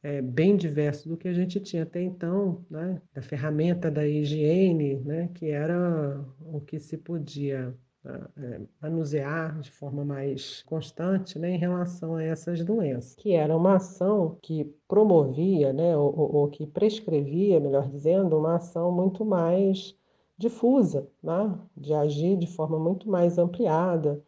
É, 0.03 0.22
bem 0.22 0.55
diverso 0.57 1.10
do 1.10 1.17
que 1.17 1.27
a 1.27 1.33
gente 1.33 1.60
tinha 1.62 1.83
até 1.83 2.01
então, 2.01 2.63
né? 2.69 3.01
da 3.13 3.22
ferramenta 3.22 3.89
da 3.89 4.05
higiene, 4.05 5.00
né? 5.00 5.29
que 5.33 5.50
era 5.50 6.24
o 6.41 6.60
que 6.62 6.77
se 6.79 6.98
podia 6.98 7.74
é, 8.05 8.62
manusear 8.81 9.57
de 9.62 9.72
forma 9.72 10.03
mais 10.03 10.62
constante 10.63 11.39
né, 11.39 11.51
em 11.51 11.57
relação 11.57 12.15
a 12.15 12.24
essas 12.24 12.62
doenças, 12.62 13.15
que 13.15 13.31
era 13.31 13.55
uma 13.55 13.75
ação 13.75 14.38
que 14.41 14.65
promovia, 14.89 15.72
né, 15.72 15.95
ou, 15.95 16.13
ou 16.13 16.50
que 16.50 16.67
prescrevia, 16.67 17.62
melhor 17.62 17.88
dizendo, 17.89 18.38
uma 18.38 18.55
ação 18.55 18.91
muito 18.91 19.24
mais 19.24 19.95
difusa, 20.38 21.07
né, 21.24 21.57
de 21.77 21.93
agir 21.93 22.36
de 22.38 22.48
forma 22.48 22.77
muito 22.77 23.10
mais 23.10 23.38
ampliada, 23.38 24.22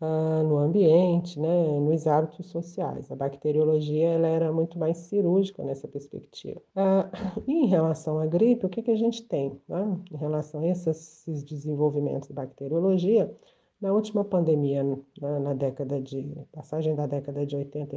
uh, 0.00 0.42
no 0.42 0.58
ambiente, 0.58 1.38
né, 1.38 1.78
nos 1.78 2.06
hábitos 2.06 2.46
sociais. 2.46 3.10
A 3.10 3.16
bacteriologia 3.16 4.08
ela 4.08 4.26
era 4.26 4.52
muito 4.52 4.78
mais 4.78 4.96
cirúrgica 4.98 5.62
nessa 5.62 5.86
perspectiva. 5.86 6.60
Uh, 6.74 7.42
e 7.46 7.52
em 7.52 7.66
relação 7.66 8.18
à 8.18 8.26
gripe, 8.26 8.66
o 8.66 8.68
que, 8.68 8.82
que 8.82 8.90
a 8.90 8.96
gente 8.96 9.22
tem? 9.22 9.60
Né? 9.68 9.98
Em 10.12 10.16
relação 10.16 10.60
a 10.60 10.66
esses, 10.66 11.24
desenvolvimentos 11.44 12.28
de 12.28 12.34
bacteriologia, 12.34 13.32
na 13.80 13.92
última 13.92 14.24
pandemia, 14.24 14.84
na, 15.20 15.40
na, 15.40 15.54
década 15.54 16.00
de 16.00 16.36
passagem 16.52 16.94
da 16.94 17.06
década 17.06 17.46
de 17.46 17.56
80 17.56 17.96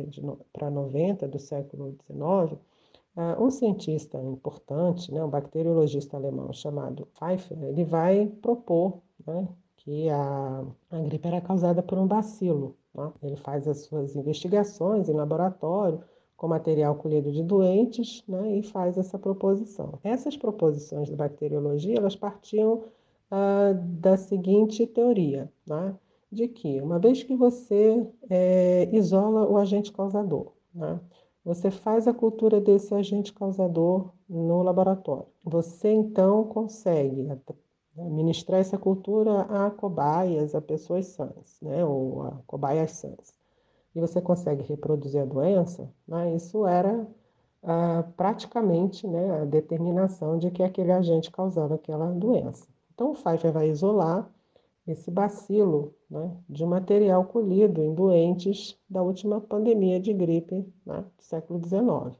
para 0.54 0.72
90 0.72 1.28
do 1.28 1.38
século 1.38 1.92
19, 2.08 2.56
uh, 2.56 3.44
um 3.44 3.50
cientista 3.50 4.22
importante, 4.22 5.14
né, 5.14 5.22
um 5.24 5.30
bacteriologista 5.30 6.16
alemão 6.16 6.54
chamado 6.54 7.06
Pfeiffer, 7.08 7.62
ele 7.64 7.84
vai 7.84 8.28
propor 8.42 9.02
né, 9.28 9.46
que 9.84 10.10
a, 10.10 10.64
a 10.92 11.00
gripe 11.00 11.28
era 11.28 11.42
causada 11.42 11.84
por 11.84 11.98
um 11.98 12.08
bacilo. 12.08 12.76
Né? 12.94 13.12
Ele 13.22 13.36
faz 13.38 13.68
as 13.68 13.80
suas 13.80 14.16
investigações 14.16 15.10
em 15.10 15.14
laboratório 15.14 16.02
com 16.36 16.48
material 16.48 16.96
colhido 16.96 17.32
de 17.32 17.44
doentes 17.44 18.24
né, 18.28 18.58
e 18.58 18.64
faz 18.64 18.98
essa 18.98 19.18
proposição. 19.18 20.00
Essas 20.04 20.36
proposições 20.36 21.10
da 21.10 21.16
bacteriologia 21.16 21.98
elas 21.98 22.16
partiam 22.16 22.84
ah, 23.32 23.74
da 23.74 24.18
seguinte 24.18 24.86
teoria, 24.86 25.52
né, 25.66 25.96
de 26.32 26.48
que 26.48 26.82
uma 26.82 27.00
vez 27.00 27.24
que 27.24 27.36
você 27.36 28.06
é, 28.30 28.90
isola 28.94 29.48
o 29.48 29.58
agente 29.58 29.92
causador, 29.92 30.52
né, 30.74 31.00
você 31.46 31.72
faz 31.72 32.08
a 32.08 32.14
cultura 32.14 32.60
desse 32.60 32.94
agente 32.94 33.34
causador 33.34 34.12
no 34.28 34.62
laboratório. 34.64 35.28
Você 35.44 35.90
então 35.90 36.46
consegue? 36.46 37.24
Ministrar 37.96 38.60
essa 38.60 38.78
cultura 38.78 39.42
a 39.42 39.70
cobaias, 39.70 40.56
a 40.56 40.62
pessoas 40.62 41.08
sãs, 41.08 41.60
né? 41.62 41.86
ou 41.86 42.24
a 42.24 42.32
cobaias 42.48 42.92
sãs. 42.92 43.34
E 43.96 44.00
você 44.00 44.20
consegue 44.20 44.64
reproduzir 44.64 45.22
a 45.22 45.26
doença, 45.26 45.88
né? 46.08 46.34
isso 46.36 46.66
era 46.66 47.08
ah, 47.62 48.04
praticamente 48.18 49.08
né, 49.08 49.42
a 49.42 49.46
determinação 49.46 50.38
de 50.38 50.52
que 50.52 50.62
aquele 50.62 50.92
agente 50.92 51.32
causava 51.32 51.76
aquela 51.76 52.12
doença. 52.12 52.68
Então, 52.94 53.12
o 53.12 53.16
Pfeiffer 53.16 53.52
vai 53.52 53.70
isolar 53.70 54.30
esse 54.86 55.10
bacilo 55.10 55.94
né, 56.10 56.36
de 56.50 56.66
material 56.66 57.24
colhido 57.26 57.82
em 57.82 57.94
doentes 57.94 58.78
da 58.90 59.02
última 59.02 59.40
pandemia 59.40 60.00
de 60.00 60.14
gripe 60.14 60.68
né, 60.86 61.06
do 61.18 61.24
século 61.24 61.62
XIX. 61.64 62.20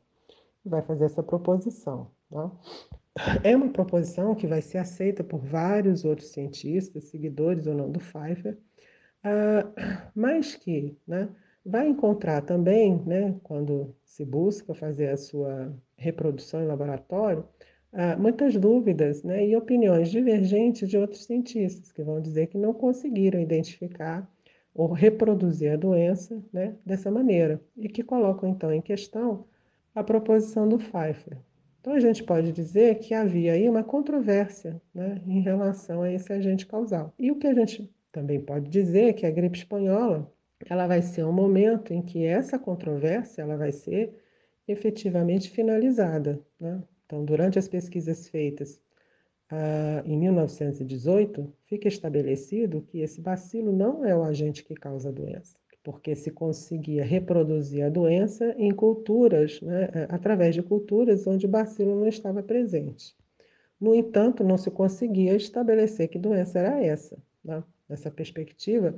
Vai 0.66 0.82
fazer 0.82 1.06
essa 1.06 1.22
proposição. 1.22 2.08
Tá? 2.32 2.50
É 3.44 3.56
uma 3.56 3.70
proposição 3.70 4.34
que 4.34 4.48
vai 4.48 4.62
ser 4.62 4.80
aceita 4.80 5.24
por 5.24 5.40
vários 5.40 6.04
outros 6.04 6.30
cientistas, 6.30 7.06
seguidores 7.06 7.68
ou 7.68 7.76
não 7.76 7.92
do 7.92 8.00
Pfeiffer, 8.00 8.58
uh, 9.24 10.10
mas 10.16 10.56
que 10.56 10.98
né, 11.08 11.30
vai 11.64 11.88
encontrar 11.88 12.42
também, 12.42 13.04
né, 13.06 13.36
quando 13.44 13.96
se 14.04 14.26
busca 14.26 14.74
fazer 14.74 15.10
a 15.10 15.18
sua 15.18 15.72
reprodução 15.96 16.64
em 16.64 16.66
laboratório, 16.66 17.48
uh, 17.94 18.20
muitas 18.20 18.58
dúvidas 18.58 19.22
né, 19.24 19.46
e 19.48 19.56
opiniões 19.56 20.10
divergentes 20.10 20.90
de 20.90 20.98
outros 20.98 21.26
cientistas, 21.26 21.92
que 21.92 22.02
vão 22.02 22.20
dizer 22.20 22.48
que 22.48 22.58
não 22.58 22.74
conseguiram 22.74 23.40
identificar 23.40 24.28
ou 24.74 24.92
reproduzir 24.92 25.72
a 25.72 25.78
doença 25.78 26.44
né, 26.52 26.76
dessa 26.84 27.12
maneira, 27.12 27.62
e 27.78 27.88
que 27.88 28.02
colocam 28.02 28.50
então 28.50 28.74
em 28.74 28.82
questão 28.82 29.46
a 29.94 30.04
proposição 30.04 30.68
do 30.68 30.80
Pfeiffer. 30.80 31.38
Então, 31.84 31.96
a 31.96 32.00
gente 32.00 32.24
pode 32.24 32.54
dizer 32.54 33.00
que 33.00 33.14
havia 33.14 33.52
aí 33.52 33.68
uma 33.68 33.84
controvérsia 33.84 34.82
né, 34.96 35.22
em 35.28 35.42
relação 35.42 36.02
a 36.02 36.10
esse 36.10 36.32
agente 36.32 36.66
causal. 36.66 37.14
E 37.20 37.30
o 37.30 37.36
que 37.36 37.46
a 37.46 37.54
gente 37.54 37.94
também 38.10 38.40
pode 38.40 38.70
dizer 38.70 39.10
é 39.10 39.14
que 39.14 39.26
a 39.26 39.30
gripe 39.30 39.58
espanhola 39.58 40.32
ela 40.70 40.88
vai 40.88 41.02
ser 41.02 41.26
um 41.26 41.34
momento 41.34 41.94
em 41.94 42.02
que 42.02 42.24
essa 42.26 42.58
controvérsia 42.58 43.42
ela 43.42 43.58
vai 43.58 43.74
ser 43.74 44.18
efetivamente 44.66 45.50
finalizada. 45.50 46.40
Né? 46.58 46.82
Então, 47.06 47.26
durante 47.26 47.60
as 47.60 47.68
pesquisas 47.68 48.30
feitas 48.30 48.82
ah, 49.52 50.04
em 50.06 50.18
1918, 50.18 51.54
fica 51.66 51.90
estabelecido 51.90 52.82
que 52.84 53.00
esse 53.00 53.20
bacilo 53.20 53.74
não 53.74 54.06
é 54.06 54.16
o 54.16 54.24
agente 54.24 54.64
que 54.64 54.74
causa 54.74 55.10
a 55.10 55.12
doença 55.12 55.58
porque 55.84 56.16
se 56.16 56.32
conseguia 56.32 57.04
reproduzir 57.04 57.86
a 57.86 57.90
doença 57.90 58.56
em 58.58 58.72
culturas, 58.72 59.62
né, 59.62 59.90
é, 59.94 60.08
através 60.10 60.56
de 60.56 60.64
culturas 60.64 61.28
onde 61.28 61.46
o 61.46 61.50
bacilo 61.50 62.00
não 62.00 62.08
estava 62.08 62.42
presente. 62.42 63.14
No 63.80 63.94
entanto, 63.94 64.44
não 64.44 64.58
se 64.58 64.72
conseguia 64.72 65.36
estabelecer 65.36 66.08
que 66.08 66.18
doença 66.18 66.60
era 66.60 66.82
essa. 66.82 67.18
Né? 67.44 67.62
Nessa 67.90 68.10
perspectiva, 68.10 68.96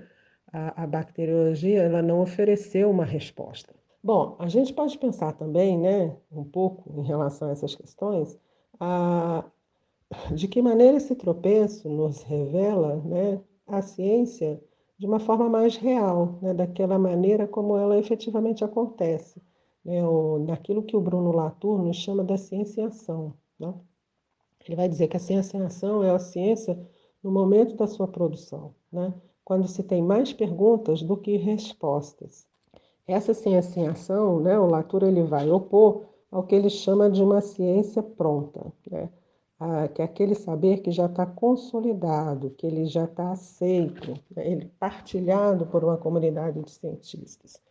a, 0.53 0.83
a, 0.83 0.87
bacteriologia 0.87 1.81
ela 1.81 2.03
não 2.03 2.21
ofereceu 2.21 2.91
uma 2.91 3.03
resposta. 3.03 3.73
Bom, 4.03 4.35
a 4.37 4.47
gente 4.47 4.71
pode 4.71 4.95
pensar 4.99 5.33
também, 5.33 5.79
né, 5.79 6.15
um 6.31 6.43
pouco 6.43 7.01
em 7.01 7.03
relação 7.03 7.49
a 7.49 7.51
essas 7.51 7.73
questões, 7.73 8.37
a, 8.79 9.43
de 10.31 10.47
que 10.47 10.61
maneira 10.61 10.97
esse 10.97 11.15
tropeço 11.15 11.89
nos 11.89 12.21
revela 12.21 12.97
né, 12.97 13.41
a 13.65 13.81
ciência 13.81 14.61
de 14.97 15.05
uma 15.05 15.19
forma 15.19 15.49
mais 15.49 15.75
real, 15.75 16.39
né, 16.41 16.53
daquela 16.53 16.97
maneira 16.97 17.47
como 17.47 17.77
ela 17.77 17.97
efetivamente 17.97 18.63
acontece, 18.63 19.41
né, 19.83 20.01
naquilo 20.45 20.83
que 20.83 20.95
o 20.95 21.01
Bruno 21.01 21.31
Latour 21.31 21.81
nos 21.83 21.97
chama 21.97 22.23
da 22.23 22.37
ciência 22.37 22.81
em 22.81 22.85
ação. 22.85 23.33
Né? 23.59 23.73
Ele 24.65 24.75
vai 24.75 24.87
dizer 24.87 25.07
que 25.07 25.17
a 25.17 25.19
ciência 25.19 25.57
em 25.57 25.61
ação 25.61 26.03
é 26.03 26.09
a 26.09 26.19
ciência 26.19 26.79
no 27.21 27.31
momento 27.31 27.75
da 27.75 27.87
sua 27.87 28.07
produção, 28.07 28.73
né, 28.91 29.13
quando 29.43 29.67
se 29.67 29.83
tem 29.83 30.01
mais 30.01 30.31
perguntas 30.31 31.01
do 31.01 31.17
que 31.17 31.37
respostas. 31.37 32.47
Essa 33.07 33.33
ciência 33.33 33.79
em 33.79 33.87
ação, 33.87 34.39
né, 34.39 34.57
o 34.57 34.65
Latour 34.65 35.03
ele 35.03 35.23
vai 35.23 35.49
opor 35.49 36.05
ao 36.31 36.43
que 36.43 36.55
ele 36.55 36.69
chama 36.69 37.09
de 37.09 37.21
uma 37.21 37.41
ciência 37.41 38.01
pronta. 38.01 38.73
Né? 38.89 39.09
Ah, 39.59 39.87
que 39.87 40.01
é 40.01 40.05
aquele 40.05 40.35
saber 40.35 40.79
que 40.79 40.91
já 40.91 41.05
está 41.05 41.25
consolidado, 41.25 42.49
que 42.51 42.67
ele 42.67 42.85
já 42.85 43.05
está 43.05 43.31
aceito, 43.31 44.11
né? 44.35 44.49
ele 44.49 44.65
partilhado 44.79 45.65
por 45.67 45.83
uma 45.83 45.97
comunidade 45.97 46.61
de 46.61 46.71
cientistas. 46.71 47.61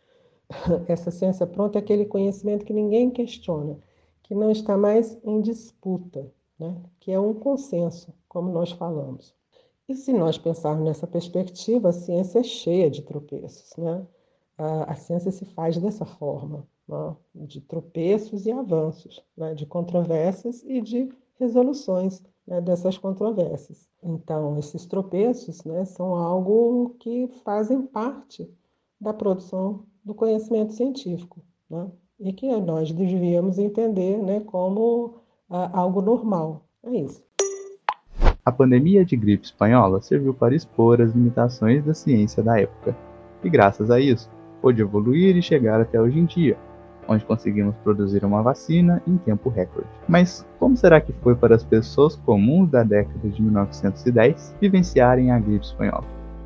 Essa 0.87 1.11
ciência 1.11 1.45
pronta 1.45 1.77
é 1.77 1.81
aquele 1.81 2.05
conhecimento 2.05 2.65
que 2.65 2.73
ninguém 2.73 3.11
questiona, 3.11 3.77
que 4.23 4.33
não 4.33 4.51
está 4.51 4.75
mais 4.75 5.17
em 5.23 5.41
disputa, 5.41 6.31
né? 6.59 6.75
que 6.99 7.11
é 7.11 7.19
um 7.19 7.33
consenso, 7.33 8.13
como 8.27 8.51
nós 8.51 8.71
falamos. 8.71 9.35
E 9.87 9.93
se 9.93 10.11
nós 10.11 10.37
pensarmos 10.39 10.85
nessa 10.85 11.05
perspectiva, 11.05 11.89
a 11.89 11.93
ciência 11.93 12.39
é 12.39 12.43
cheia 12.43 12.89
de 12.89 13.03
tropeços. 13.03 13.75
Né? 13.77 14.03
A, 14.57 14.93
a 14.93 14.95
ciência 14.95 15.31
se 15.31 15.45
faz 15.45 15.77
dessa 15.77 16.05
forma, 16.05 16.67
né? 16.87 17.15
de 17.35 17.61
tropeços 17.61 18.47
e 18.47 18.51
avanços, 18.51 19.23
né? 19.37 19.53
de 19.53 19.67
controvérsias 19.67 20.63
e 20.63 20.81
de 20.81 21.09
resoluções 21.39 22.21
né, 22.47 22.61
dessas 22.61 22.97
controvérsias. 22.97 23.87
Então, 24.03 24.57
esses 24.57 24.85
tropeços 24.85 25.63
né, 25.63 25.85
são 25.85 26.15
algo 26.15 26.95
que 26.99 27.27
fazem 27.43 27.81
parte 27.81 28.49
da 28.99 29.13
produção 29.13 29.83
do 30.03 30.13
conhecimento 30.13 30.73
científico 30.73 31.41
né, 31.69 31.89
e 32.19 32.31
que 32.31 32.55
nós 32.57 32.91
devíamos 32.91 33.57
entender 33.57 34.17
né, 34.17 34.39
como 34.41 35.15
ah, 35.49 35.71
algo 35.73 36.01
normal. 36.01 36.65
É 36.83 36.91
isso. 36.91 37.23
A 38.45 38.51
pandemia 38.51 39.03
de 39.03 39.15
gripe 39.15 39.45
espanhola 39.45 40.01
serviu 40.01 40.33
para 40.33 40.55
expor 40.55 41.01
as 41.01 41.11
limitações 41.13 41.83
da 41.83 41.95
ciência 41.95 42.43
da 42.43 42.59
época, 42.59 42.95
e 43.43 43.49
graças 43.49 43.89
a 43.89 43.99
isso, 43.99 44.29
pôde 44.61 44.81
evoluir 44.81 45.35
e 45.35 45.41
chegar 45.41 45.81
até 45.81 45.99
hoje 45.99 46.19
em 46.19 46.25
dia, 46.25 46.57
onde 47.07 47.25
conseguimos 47.25 47.75
produzir 47.83 48.23
uma 48.23 48.41
vacina 48.41 49.01
em 49.07 49.17
tempo 49.17 49.49
recorde. 49.49 49.87
Mas 50.07 50.45
como 50.59 50.75
será 50.75 50.99
que 50.99 51.13
foi 51.21 51.35
para 51.35 51.55
as 51.55 51.63
pessoas 51.63 52.15
comuns 52.15 52.69
da 52.69 52.83
década 52.83 53.29
de 53.29 53.41
1910 53.41 54.55
vivenciarem 54.59 55.31
a 55.31 55.39
gripe 55.39 55.65
espanhola? 55.65 56.03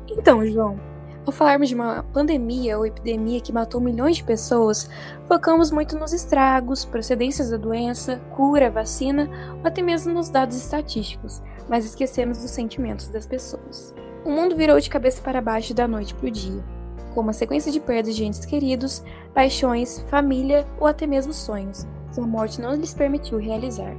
Então, 0.08 0.44
João, 0.44 0.78
ao 1.26 1.32
falarmos 1.32 1.68
de 1.68 1.74
uma 1.74 2.02
pandemia 2.12 2.78
ou 2.78 2.86
epidemia 2.86 3.40
que 3.40 3.52
matou 3.52 3.80
milhões 3.80 4.16
de 4.16 4.24
pessoas, 4.24 4.90
focamos 5.28 5.70
muito 5.70 5.98
nos 5.98 6.12
estragos, 6.12 6.84
procedências 6.84 7.50
da 7.50 7.56
doença, 7.56 8.20
cura, 8.34 8.70
vacina 8.70 9.28
ou 9.60 9.66
até 9.66 9.82
mesmo 9.82 10.12
nos 10.12 10.28
dados 10.28 10.56
estatísticos, 10.56 11.42
mas 11.68 11.84
esquecemos 11.84 12.38
dos 12.38 12.50
sentimentos 12.50 13.08
das 13.08 13.26
pessoas. 13.26 13.94
O 14.24 14.30
mundo 14.30 14.56
virou 14.56 14.78
de 14.80 14.90
cabeça 14.90 15.22
para 15.22 15.40
baixo 15.40 15.72
da 15.72 15.86
noite 15.86 16.14
para 16.14 16.26
o 16.26 16.30
dia 16.30 16.79
como 17.14 17.28
uma 17.28 17.32
sequência 17.32 17.70
de 17.70 17.80
perdas 17.80 18.16
de 18.16 18.24
entes 18.24 18.44
queridos, 18.44 19.02
paixões, 19.34 20.00
família 20.08 20.66
ou 20.78 20.86
até 20.86 21.06
mesmo 21.06 21.32
sonhos, 21.32 21.86
que 22.12 22.20
a 22.20 22.26
morte 22.26 22.60
não 22.60 22.74
lhes 22.74 22.94
permitiu 22.94 23.38
realizar. 23.38 23.94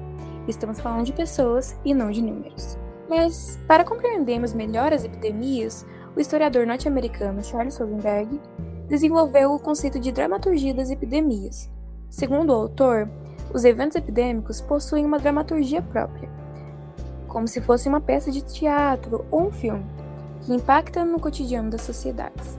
Estamos 0.47 0.79
falando 0.79 1.05
de 1.05 1.13
pessoas 1.13 1.77
e 1.85 1.93
não 1.93 2.11
de 2.11 2.21
números. 2.21 2.77
Mas, 3.09 3.59
para 3.67 3.83
compreendermos 3.83 4.53
melhor 4.53 4.93
as 4.93 5.03
epidemias, 5.03 5.85
o 6.15 6.19
historiador 6.19 6.65
norte-americano 6.65 7.43
Charles 7.43 7.77
Rosenberg 7.77 8.39
desenvolveu 8.87 9.53
o 9.53 9.59
conceito 9.59 9.99
de 9.99 10.11
dramaturgia 10.11 10.73
das 10.73 10.89
epidemias. 10.89 11.69
Segundo 12.09 12.49
o 12.49 12.55
autor, 12.55 13.09
os 13.53 13.63
eventos 13.63 13.95
epidêmicos 13.95 14.61
possuem 14.61 15.05
uma 15.05 15.19
dramaturgia 15.19 15.81
própria, 15.81 16.29
como 17.27 17.47
se 17.47 17.61
fosse 17.61 17.87
uma 17.87 18.01
peça 18.01 18.31
de 18.31 18.41
teatro 18.41 19.25
ou 19.31 19.47
um 19.47 19.51
filme, 19.51 19.85
que 20.41 20.53
impacta 20.53 21.05
no 21.05 21.19
cotidiano 21.19 21.69
das 21.69 21.81
sociedades. 21.81 22.57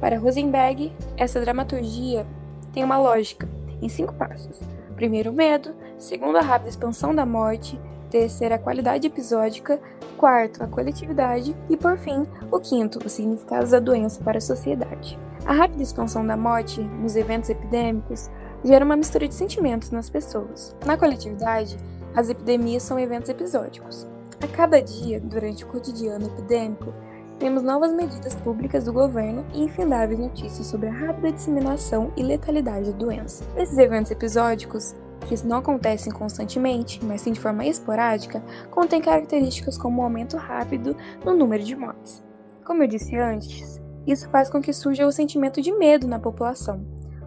Para 0.00 0.18
Rosenberg, 0.18 0.92
essa 1.16 1.40
dramaturgia 1.40 2.26
tem 2.72 2.84
uma 2.84 2.98
lógica, 2.98 3.48
em 3.80 3.88
cinco 3.88 4.14
passos. 4.14 4.60
Primeiro, 4.94 5.30
o 5.30 5.34
medo. 5.34 5.74
Segundo, 5.98 6.36
a 6.36 6.42
rápida 6.42 6.70
expansão 6.70 7.14
da 7.14 7.26
morte. 7.26 7.80
Terceiro, 8.10 8.54
a 8.54 8.58
qualidade 8.58 9.06
episódica. 9.06 9.80
Quarto, 10.16 10.62
a 10.62 10.66
coletividade. 10.66 11.54
E, 11.68 11.76
por 11.76 11.98
fim, 11.98 12.26
o 12.50 12.60
quinto, 12.60 12.98
os 13.04 13.12
significados 13.12 13.70
da 13.70 13.80
doença 13.80 14.22
para 14.22 14.38
a 14.38 14.40
sociedade. 14.40 15.18
A 15.44 15.52
rápida 15.52 15.82
expansão 15.82 16.26
da 16.26 16.36
morte 16.36 16.80
nos 16.80 17.16
eventos 17.16 17.50
epidêmicos 17.50 18.30
gera 18.64 18.84
uma 18.84 18.96
mistura 18.96 19.28
de 19.28 19.34
sentimentos 19.34 19.90
nas 19.90 20.08
pessoas. 20.08 20.74
Na 20.86 20.96
coletividade, 20.96 21.76
as 22.16 22.30
epidemias 22.30 22.82
são 22.82 22.98
eventos 22.98 23.28
episódicos. 23.28 24.06
A 24.42 24.46
cada 24.46 24.80
dia, 24.80 25.20
durante 25.20 25.64
o 25.64 25.66
cotidiano 25.66 26.26
epidêmico, 26.26 26.94
temos 27.38 27.62
novas 27.62 27.92
medidas 27.92 28.34
públicas 28.34 28.84
do 28.84 28.92
governo 28.92 29.44
e 29.52 29.62
infindáveis 29.62 30.18
notícias 30.18 30.66
sobre 30.66 30.88
a 30.88 30.92
rápida 30.92 31.32
disseminação 31.32 32.12
e 32.16 32.22
letalidade 32.22 32.92
da 32.92 32.98
doença. 32.98 33.44
Esses 33.56 33.76
eventos 33.78 34.10
episódicos, 34.10 34.94
que 35.26 35.46
não 35.46 35.58
acontecem 35.58 36.12
constantemente, 36.12 37.02
mas 37.04 37.22
sim 37.22 37.32
de 37.32 37.40
forma 37.40 37.64
esporádica, 37.64 38.42
contêm 38.70 39.00
características 39.00 39.78
como 39.78 40.00
um 40.00 40.04
aumento 40.04 40.36
rápido 40.36 40.96
no 41.24 41.34
número 41.34 41.64
de 41.64 41.74
mortes. 41.74 42.22
Como 42.64 42.82
eu 42.82 42.86
disse 42.86 43.16
antes, 43.16 43.80
isso 44.06 44.28
faz 44.30 44.50
com 44.50 44.60
que 44.60 44.72
surja 44.72 45.06
o 45.06 45.12
sentimento 45.12 45.60
de 45.60 45.72
medo 45.72 46.06
na 46.06 46.18
população. 46.18 46.84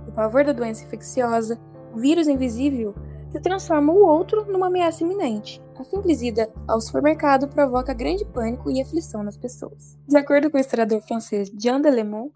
O 0.07 0.11
pavor 0.11 0.43
da 0.43 0.53
doença 0.53 0.83
infecciosa, 0.83 1.59
o 1.93 1.97
vírus 1.97 2.27
invisível, 2.27 2.95
se 3.31 3.39
transforma 3.39 3.91
o 3.91 4.05
outro 4.05 4.45
numa 4.45 4.67
ameaça 4.67 5.03
iminente. 5.03 5.61
A 5.79 5.83
simples 5.83 6.23
ida 6.23 6.49
ao 6.67 6.81
supermercado 6.81 7.47
provoca 7.47 7.93
grande 7.93 8.25
pânico 8.25 8.71
e 8.71 8.81
aflição 8.81 9.21
nas 9.21 9.37
pessoas. 9.37 9.97
De 10.07 10.17
acordo 10.17 10.49
com 10.49 10.57
o 10.57 10.59
historiador 10.59 11.01
francês 11.01 11.51
Jean 11.55 11.79
Delemont, 11.79 12.31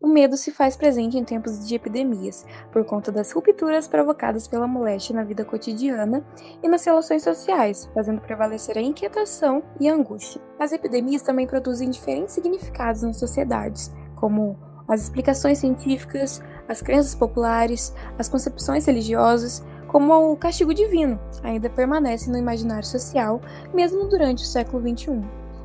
o 0.00 0.06
medo 0.06 0.36
se 0.36 0.52
faz 0.52 0.76
presente 0.76 1.18
em 1.18 1.24
tempos 1.24 1.66
de 1.66 1.74
epidemias, 1.74 2.46
por 2.70 2.84
conta 2.84 3.10
das 3.10 3.32
rupturas 3.32 3.88
provocadas 3.88 4.46
pela 4.46 4.68
moléstia 4.68 5.16
na 5.16 5.24
vida 5.24 5.44
cotidiana 5.44 6.24
e 6.62 6.68
nas 6.68 6.84
relações 6.84 7.24
sociais, 7.24 7.90
fazendo 7.92 8.20
prevalecer 8.20 8.78
a 8.78 8.82
inquietação 8.82 9.64
e 9.80 9.88
a 9.88 9.94
angústia. 9.94 10.40
As 10.56 10.70
epidemias 10.70 11.22
também 11.22 11.46
produzem 11.46 11.90
diferentes 11.90 12.34
significados 12.34 13.02
nas 13.02 13.18
sociedades, 13.18 13.92
como 14.14 14.56
as 14.86 15.02
explicações 15.02 15.58
científicas, 15.58 16.40
as 16.68 16.80
crenças 16.80 17.14
populares, 17.14 17.92
as 18.18 18.28
concepções 18.28 18.86
religiosas, 18.86 19.64
como 19.88 20.32
o 20.32 20.36
castigo 20.36 20.74
divino, 20.74 21.18
ainda 21.42 21.70
permanece 21.70 22.30
no 22.30 22.38
imaginário 22.38 22.86
social, 22.86 23.40
mesmo 23.72 24.04
durante 24.04 24.44
o 24.44 24.46
século 24.46 24.82
XXI. 24.82 25.22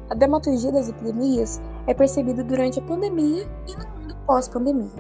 A 0.10 0.14
dramaturgia 0.14 0.72
das 0.72 0.90
epidemias 0.90 1.62
é 1.88 1.94
percebida 1.94 2.44
durante 2.44 2.80
a 2.80 2.84
pandemia 2.84 3.48
e 3.68 3.76
no 3.76 3.88
mundo 3.90 4.16
pós-pandemia. 4.26 4.92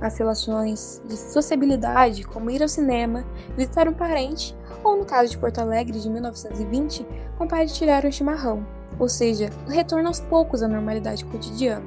As 0.00 0.18
relações 0.18 1.02
de 1.06 1.16
sociabilidade, 1.16 2.24
como 2.24 2.50
ir 2.50 2.62
ao 2.62 2.68
cinema, 2.68 3.24
visitar 3.56 3.88
um 3.88 3.94
parente, 3.94 4.54
ou 4.82 4.98
no 4.98 5.04
caso 5.04 5.30
de 5.30 5.38
Porto 5.38 5.60
Alegre 5.60 5.98
de 5.98 6.10
1920, 6.10 7.06
compartilhar 7.38 8.04
um 8.04 8.12
chimarrão, 8.12 8.66
ou 8.98 9.08
seja, 9.08 9.50
o 9.66 9.70
retorno 9.70 10.08
aos 10.08 10.20
poucos 10.20 10.62
à 10.62 10.68
normalidade 10.68 11.24
cotidiana. 11.24 11.86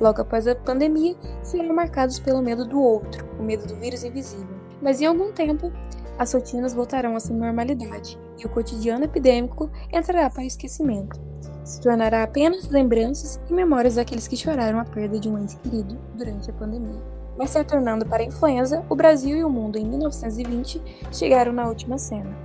Logo 0.00 0.22
após 0.22 0.46
a 0.46 0.54
pandemia, 0.54 1.16
serão 1.42 1.74
marcados 1.74 2.20
pelo 2.20 2.40
medo 2.40 2.64
do 2.64 2.80
outro, 2.80 3.28
o 3.38 3.42
medo 3.42 3.66
do 3.66 3.74
vírus 3.74 4.04
invisível. 4.04 4.57
Mas 4.80 5.00
em 5.00 5.06
algum 5.06 5.32
tempo, 5.32 5.72
as 6.18 6.32
rotinas 6.32 6.74
voltarão 6.74 7.14
à 7.14 7.20
sua 7.20 7.36
normalidade 7.36 8.18
e 8.38 8.46
o 8.46 8.48
cotidiano 8.48 9.04
epidêmico 9.04 9.70
entrará 9.92 10.28
para 10.28 10.42
o 10.42 10.46
esquecimento. 10.46 11.20
Se 11.64 11.80
tornará 11.80 12.22
apenas 12.22 12.68
lembranças 12.68 13.38
e 13.48 13.52
memórias 13.52 13.96
daqueles 13.96 14.26
que 14.26 14.36
choraram 14.36 14.78
a 14.78 14.84
perda 14.84 15.18
de 15.18 15.28
um 15.28 15.38
ente 15.38 15.56
querido 15.58 15.98
durante 16.14 16.50
a 16.50 16.54
pandemia. 16.54 17.00
Mas 17.36 17.50
se 17.50 17.58
retornando 17.58 18.04
para 18.04 18.22
a 18.22 18.26
influenza, 18.26 18.84
o 18.88 18.96
Brasil 18.96 19.36
e 19.36 19.44
o 19.44 19.50
mundo 19.50 19.78
em 19.78 19.86
1920 19.86 20.82
chegaram 21.12 21.52
na 21.52 21.68
última 21.68 21.98
cena. 21.98 22.36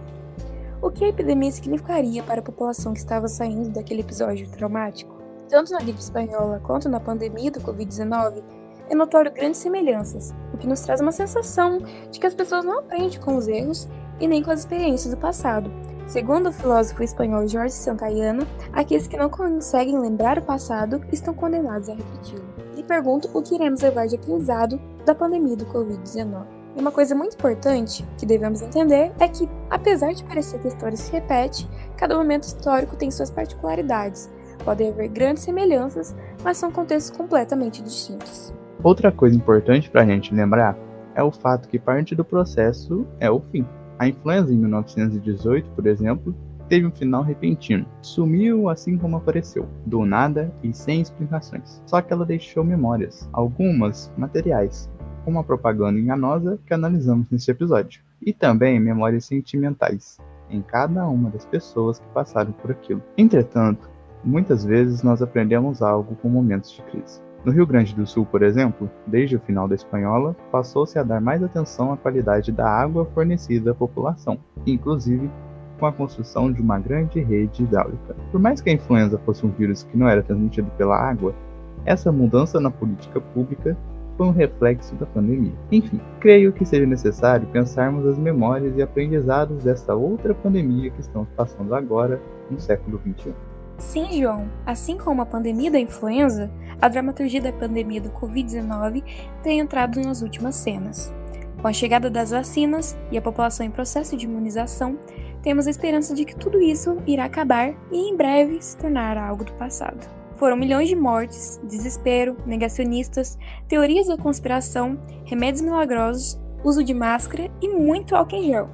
O 0.81 0.91
que 0.91 1.05
a 1.05 1.07
epidemia 1.07 1.51
significaria 1.51 2.21
para 2.21 2.41
a 2.41 2.43
população 2.43 2.93
que 2.93 2.99
estava 2.99 3.27
saindo 3.27 3.69
daquele 3.69 4.01
episódio 4.01 4.49
traumático? 4.51 5.17
Tanto 5.49 5.71
na 5.71 5.79
gripe 5.79 5.99
espanhola 5.99 6.59
quanto 6.59 6.89
na 6.89 6.99
pandemia 6.99 7.49
do 7.49 7.61
Covid-19, 7.61 8.43
é 8.89 8.95
notório 8.95 9.31
grandes 9.31 9.61
semelhanças, 9.61 10.33
o 10.53 10.57
que 10.57 10.67
nos 10.67 10.81
traz 10.81 11.01
uma 11.01 11.11
sensação 11.11 11.79
de 12.11 12.19
que 12.19 12.27
as 12.27 12.33
pessoas 12.33 12.65
não 12.65 12.79
aprendem 12.79 13.19
com 13.19 13.35
os 13.35 13.47
erros 13.47 13.87
e 14.19 14.27
nem 14.27 14.43
com 14.43 14.51
as 14.51 14.59
experiências 14.59 15.13
do 15.13 15.19
passado. 15.19 15.71
Segundo 16.05 16.49
o 16.49 16.53
filósofo 16.53 17.01
espanhol 17.01 17.47
Jorge 17.47 17.73
Santayana, 17.73 18.45
aqueles 18.73 19.07
que 19.07 19.17
não 19.17 19.29
conseguem 19.29 19.97
lembrar 19.97 20.37
o 20.37 20.41
passado 20.43 21.01
estão 21.11 21.33
condenados 21.33 21.89
a 21.89 21.93
repeti-lo. 21.93 22.43
E 22.75 22.83
pergunto 22.83 23.29
o 23.33 23.41
que 23.41 23.55
iremos 23.55 23.81
levar 23.81 24.07
de 24.07 24.15
aprendizado 24.15 24.79
da 25.05 25.15
pandemia 25.15 25.55
do 25.55 25.65
Covid-19. 25.65 26.45
E 26.75 26.81
uma 26.81 26.91
coisa 26.91 27.15
muito 27.15 27.35
importante 27.35 28.05
que 28.17 28.25
devemos 28.25 28.61
entender 28.61 29.13
é 29.19 29.27
que, 29.27 29.47
apesar 29.69 30.11
de 30.13 30.23
parecer 30.23 30.59
que 30.59 30.67
a 30.67 30.71
história 30.71 30.97
se 30.97 31.11
repete, 31.11 31.69
cada 31.95 32.17
momento 32.17 32.43
histórico 32.43 32.95
tem 32.95 33.11
suas 33.11 33.29
particularidades. 33.29 34.29
Podem 34.65 34.89
haver 34.89 35.07
grandes 35.07 35.43
semelhanças, 35.43 36.15
mas 36.43 36.57
são 36.57 36.71
contextos 36.71 37.15
completamente 37.15 37.81
distintos. 37.81 38.53
Outra 38.83 39.13
coisa 39.13 39.37
importante 39.37 39.89
para 39.89 40.01
a 40.01 40.05
gente 40.05 40.35
lembrar 40.35 40.77
é 41.15 41.23
o 41.23 41.31
fato 41.31 41.69
que 41.69 41.79
parte 41.79 42.13
do 42.13 42.25
processo 42.25 43.07
é 43.17 43.31
o 43.31 43.39
fim. 43.39 43.65
A 43.97 44.09
influenza 44.09 44.51
em 44.51 44.57
1918, 44.57 45.69
por 45.69 45.87
exemplo, 45.87 46.35
teve 46.67 46.85
um 46.85 46.91
final 46.91 47.23
repentino. 47.23 47.85
Sumiu 48.01 48.67
assim 48.67 48.97
como 48.97 49.15
apareceu, 49.15 49.69
do 49.85 50.05
nada 50.05 50.53
e 50.61 50.73
sem 50.73 50.99
explicações. 50.99 51.81
Só 51.85 52.01
que 52.01 52.11
ela 52.11 52.25
deixou 52.25 52.61
memórias, 52.65 53.29
algumas 53.31 54.11
materiais, 54.17 54.89
como 55.23 55.39
a 55.39 55.45
propaganda 55.45 55.97
enganosa 55.97 56.59
que 56.65 56.73
analisamos 56.73 57.29
neste 57.29 57.51
episódio, 57.51 58.01
e 58.21 58.33
também 58.33 58.81
memórias 58.81 59.23
sentimentais 59.23 60.17
em 60.49 60.61
cada 60.61 61.07
uma 61.07 61.29
das 61.29 61.45
pessoas 61.45 61.99
que 61.99 62.07
passaram 62.07 62.51
por 62.51 62.71
aquilo. 62.71 63.01
Entretanto, 63.17 63.89
muitas 64.25 64.65
vezes 64.65 65.03
nós 65.03 65.21
aprendemos 65.21 65.81
algo 65.81 66.17
com 66.17 66.27
momentos 66.27 66.71
de 66.71 66.81
crise. 66.81 67.21
No 67.45 67.51
Rio 67.51 67.67
Grande 67.67 67.93
do 67.93 68.07
Sul, 68.07 68.25
por 68.25 68.41
exemplo, 68.41 68.89
desde 69.05 69.35
o 69.35 69.39
final 69.41 69.67
da 69.67 69.75
Espanhola, 69.75 70.33
passou-se 70.49 70.97
a 70.97 71.03
dar 71.03 71.19
mais 71.19 71.43
atenção 71.43 71.91
à 71.91 71.97
qualidade 71.97 72.53
da 72.53 72.65
água 72.65 73.05
fornecida 73.13 73.71
à 73.71 73.75
população, 73.75 74.39
inclusive 74.65 75.29
com 75.77 75.85
a 75.85 75.91
construção 75.91 76.49
de 76.49 76.61
uma 76.61 76.79
grande 76.79 77.19
rede 77.19 77.63
hidráulica. 77.63 78.15
Por 78.31 78.39
mais 78.39 78.61
que 78.61 78.69
a 78.69 78.73
influenza 78.73 79.17
fosse 79.25 79.45
um 79.45 79.51
vírus 79.51 79.83
que 79.83 79.97
não 79.97 80.07
era 80.07 80.23
transmitido 80.23 80.71
pela 80.77 80.97
água, 80.97 81.35
essa 81.83 82.13
mudança 82.13 82.61
na 82.61 82.71
política 82.71 83.19
pública 83.19 83.75
foi 84.15 84.27
um 84.27 84.31
reflexo 84.31 84.95
da 84.95 85.05
pandemia. 85.05 85.51
Enfim, 85.69 85.99
creio 86.21 86.53
que 86.53 86.63
seja 86.63 86.85
necessário 86.85 87.45
pensarmos 87.47 88.05
as 88.05 88.17
memórias 88.17 88.77
e 88.77 88.81
aprendizados 88.81 89.65
desta 89.65 89.93
outra 89.93 90.33
pandemia 90.33 90.91
que 90.91 91.01
estamos 91.01 91.27
passando 91.35 91.75
agora 91.75 92.21
no 92.49 92.57
século 92.57 93.01
XXI. 93.01 93.33
Sim, 93.77 94.11
João. 94.19 94.51
Assim 94.65 94.97
como 94.97 95.21
a 95.21 95.25
pandemia 95.25 95.71
da 95.71 95.79
influenza, 95.79 96.51
a 96.81 96.87
dramaturgia 96.87 97.41
da 97.41 97.51
pandemia 97.51 98.01
do 98.01 98.09
Covid-19 98.11 99.03
tem 99.41 99.59
entrado 99.59 99.99
nas 100.01 100.21
últimas 100.21 100.55
cenas. 100.55 101.13
Com 101.61 101.67
a 101.67 101.73
chegada 101.73 102.09
das 102.09 102.31
vacinas 102.31 102.95
e 103.11 103.17
a 103.17 103.21
população 103.21 103.65
em 103.65 103.71
processo 103.71 104.17
de 104.17 104.25
imunização, 104.25 104.97
temos 105.41 105.67
a 105.67 105.69
esperança 105.69 106.13
de 106.13 106.25
que 106.25 106.35
tudo 106.35 106.61
isso 106.61 106.97
irá 107.07 107.25
acabar 107.25 107.73
e 107.91 108.09
em 108.09 108.15
breve 108.15 108.61
se 108.61 108.77
tornar 108.77 109.17
algo 109.17 109.43
do 109.43 109.53
passado. 109.53 110.07
Foram 110.35 110.57
milhões 110.57 110.89
de 110.89 110.95
mortes, 110.95 111.59
desespero, 111.63 112.35
negacionistas, 112.45 113.37
teorias 113.67 114.07
da 114.07 114.17
conspiração, 114.17 114.99
remédios 115.25 115.61
milagrosos, 115.61 116.37
uso 116.63 116.83
de 116.83 116.93
máscara 116.93 117.49
e 117.61 117.69
muito 117.69 118.15
álcool 118.15 118.35
em 118.35 118.47
gel. 118.47 118.69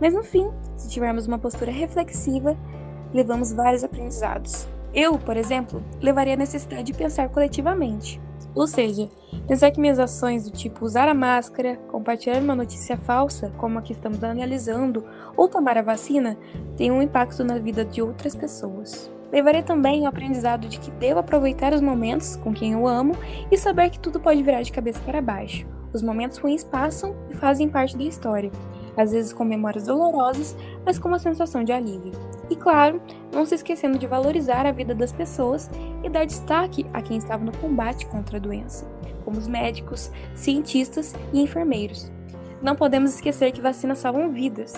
Mas 0.00 0.14
no 0.14 0.22
fim, 0.22 0.48
se 0.76 0.88
tivermos 0.88 1.26
uma 1.26 1.38
postura 1.38 1.72
reflexiva, 1.72 2.56
levamos 3.12 3.52
vários 3.52 3.84
aprendizados. 3.84 4.66
Eu, 4.94 5.18
por 5.18 5.36
exemplo, 5.36 5.82
levaria 6.00 6.34
a 6.34 6.36
necessidade 6.36 6.84
de 6.84 6.94
pensar 6.94 7.28
coletivamente. 7.28 8.20
Ou 8.54 8.66
seja, 8.66 9.08
pensar 9.46 9.70
que 9.70 9.80
minhas 9.80 9.98
ações 9.98 10.44
do 10.44 10.50
tipo 10.50 10.84
usar 10.84 11.08
a 11.08 11.14
máscara, 11.14 11.76
compartilhar 11.88 12.40
uma 12.40 12.56
notícia 12.56 12.96
falsa, 12.96 13.52
como 13.58 13.78
a 13.78 13.82
que 13.82 13.92
estamos 13.92 14.24
analisando, 14.24 15.04
ou 15.36 15.48
tomar 15.48 15.78
a 15.78 15.82
vacina, 15.82 16.36
têm 16.76 16.90
um 16.90 17.02
impacto 17.02 17.44
na 17.44 17.58
vida 17.58 17.84
de 17.84 18.02
outras 18.02 18.34
pessoas. 18.34 19.10
Levarei 19.30 19.62
também 19.62 20.02
o 20.02 20.06
aprendizado 20.06 20.66
de 20.66 20.80
que 20.80 20.90
devo 20.90 21.20
aproveitar 21.20 21.74
os 21.74 21.82
momentos 21.82 22.36
com 22.36 22.52
quem 22.52 22.72
eu 22.72 22.88
amo 22.88 23.14
e 23.50 23.58
saber 23.58 23.90
que 23.90 24.00
tudo 24.00 24.18
pode 24.18 24.42
virar 24.42 24.62
de 24.62 24.72
cabeça 24.72 25.00
para 25.02 25.20
baixo. 25.20 25.66
Os 25.92 26.02
momentos 26.02 26.38
ruins 26.38 26.64
passam 26.64 27.14
e 27.30 27.34
fazem 27.34 27.68
parte 27.68 27.96
da 27.96 28.04
história, 28.04 28.50
às 28.98 29.12
vezes 29.12 29.32
com 29.32 29.44
memórias 29.44 29.86
dolorosas, 29.86 30.56
mas 30.84 30.98
com 30.98 31.08
uma 31.08 31.20
sensação 31.20 31.62
de 31.62 31.72
alívio. 31.72 32.12
E 32.50 32.56
claro, 32.56 33.00
não 33.32 33.46
se 33.46 33.54
esquecendo 33.54 33.96
de 33.96 34.06
valorizar 34.06 34.66
a 34.66 34.72
vida 34.72 34.94
das 34.94 35.12
pessoas 35.12 35.70
e 36.02 36.08
dar 36.10 36.26
destaque 36.26 36.84
a 36.92 37.00
quem 37.00 37.16
estava 37.16 37.44
no 37.44 37.56
combate 37.58 38.06
contra 38.06 38.38
a 38.38 38.40
doença, 38.40 38.90
como 39.24 39.38
os 39.38 39.46
médicos, 39.46 40.10
cientistas 40.34 41.14
e 41.32 41.40
enfermeiros. 41.40 42.10
Não 42.60 42.74
podemos 42.74 43.14
esquecer 43.14 43.52
que 43.52 43.60
vacinas 43.60 43.98
salvam 43.98 44.32
vidas. 44.32 44.74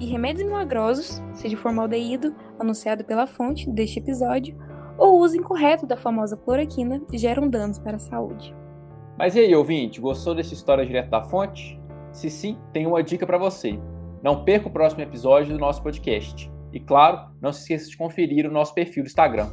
E 0.00 0.06
remédios 0.06 0.44
milagrosos, 0.44 1.22
seja 1.34 1.56
formaldeído, 1.56 2.34
anunciado 2.58 3.04
pela 3.04 3.26
fonte 3.26 3.70
deste 3.70 4.00
episódio, 4.00 4.58
ou 4.98 5.20
uso 5.20 5.36
incorreto 5.36 5.86
da 5.86 5.96
famosa 5.96 6.36
cloroquina, 6.36 7.00
geram 7.12 7.48
danos 7.48 7.78
para 7.78 7.96
a 7.96 8.00
saúde. 8.00 8.54
Mas 9.16 9.36
e 9.36 9.40
aí, 9.40 9.54
ouvinte, 9.54 10.00
gostou 10.00 10.34
dessa 10.34 10.54
história 10.54 10.84
direto 10.84 11.10
da 11.10 11.22
fonte? 11.22 11.80
Se 12.14 12.30
sim, 12.30 12.56
tem 12.72 12.86
uma 12.86 13.02
dica 13.02 13.26
para 13.26 13.36
você. 13.36 13.76
Não 14.22 14.44
perca 14.44 14.68
o 14.68 14.70
próximo 14.70 15.02
episódio 15.02 15.52
do 15.52 15.58
nosso 15.58 15.82
podcast. 15.82 16.48
E 16.72 16.78
claro, 16.78 17.28
não 17.42 17.52
se 17.52 17.62
esqueça 17.62 17.90
de 17.90 17.96
conferir 17.96 18.46
o 18.46 18.52
nosso 18.52 18.72
perfil 18.72 19.02
do 19.02 19.08
Instagram. 19.08 19.50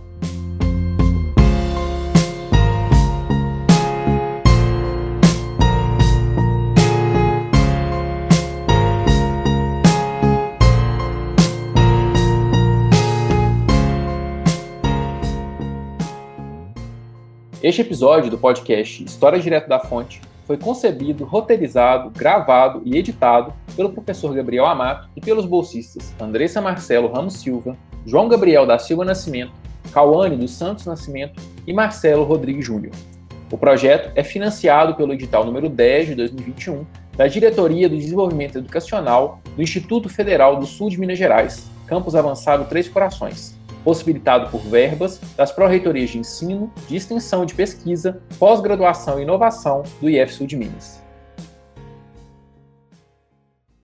Este 17.63 17.81
episódio 17.81 18.29
do 18.29 18.37
podcast 18.37 19.03
História 19.03 19.39
Direto 19.39 19.67
da 19.67 19.79
Fonte 19.79 20.21
foi 20.51 20.57
concebido, 20.57 21.23
roteirizado, 21.23 22.09
gravado 22.09 22.81
e 22.83 22.97
editado 22.97 23.53
pelo 23.73 23.93
professor 23.93 24.33
Gabriel 24.33 24.65
Amato 24.65 25.07
e 25.15 25.21
pelos 25.21 25.45
bolsistas 25.45 26.13
Andressa 26.19 26.59
Marcelo 26.59 27.09
Ramos 27.09 27.35
Silva, 27.35 27.77
João 28.05 28.27
Gabriel 28.27 28.65
da 28.65 28.77
Silva 28.77 29.05
Nascimento, 29.05 29.53
Cauane 29.93 30.35
dos 30.35 30.51
Santos 30.51 30.85
Nascimento 30.85 31.41
e 31.65 31.71
Marcelo 31.71 32.25
Rodrigues 32.25 32.65
Júnior. 32.65 32.93
O 33.49 33.57
projeto 33.57 34.11
é 34.13 34.25
financiado 34.25 34.93
pelo 34.95 35.13
edital 35.13 35.45
número 35.45 35.69
10 35.69 36.07
de 36.07 36.15
2021 36.15 36.85
da 37.15 37.27
Diretoria 37.27 37.87
do 37.87 37.95
Desenvolvimento 37.95 38.57
Educacional 38.57 39.39
do 39.55 39.61
Instituto 39.61 40.09
Federal 40.09 40.57
do 40.57 40.65
Sul 40.65 40.89
de 40.89 40.99
Minas 40.99 41.17
Gerais, 41.17 41.71
Campus 41.87 42.13
Avançado 42.13 42.65
Três 42.65 42.89
Corações 42.89 43.60
possibilitado 43.83 44.49
por 44.49 44.61
verbas 44.61 45.19
das 45.35 45.51
Pró-Reitorias 45.51 46.11
de 46.11 46.19
Ensino, 46.19 46.71
de 46.87 46.95
Extensão 46.95 47.45
de 47.45 47.53
Pesquisa, 47.53 48.21
Pós-Graduação 48.37 49.19
e 49.19 49.23
Inovação 49.23 49.83
do 49.99 50.09
IF 50.09 50.33
Sul 50.33 50.47
de 50.47 50.55
Minas. 50.55 51.00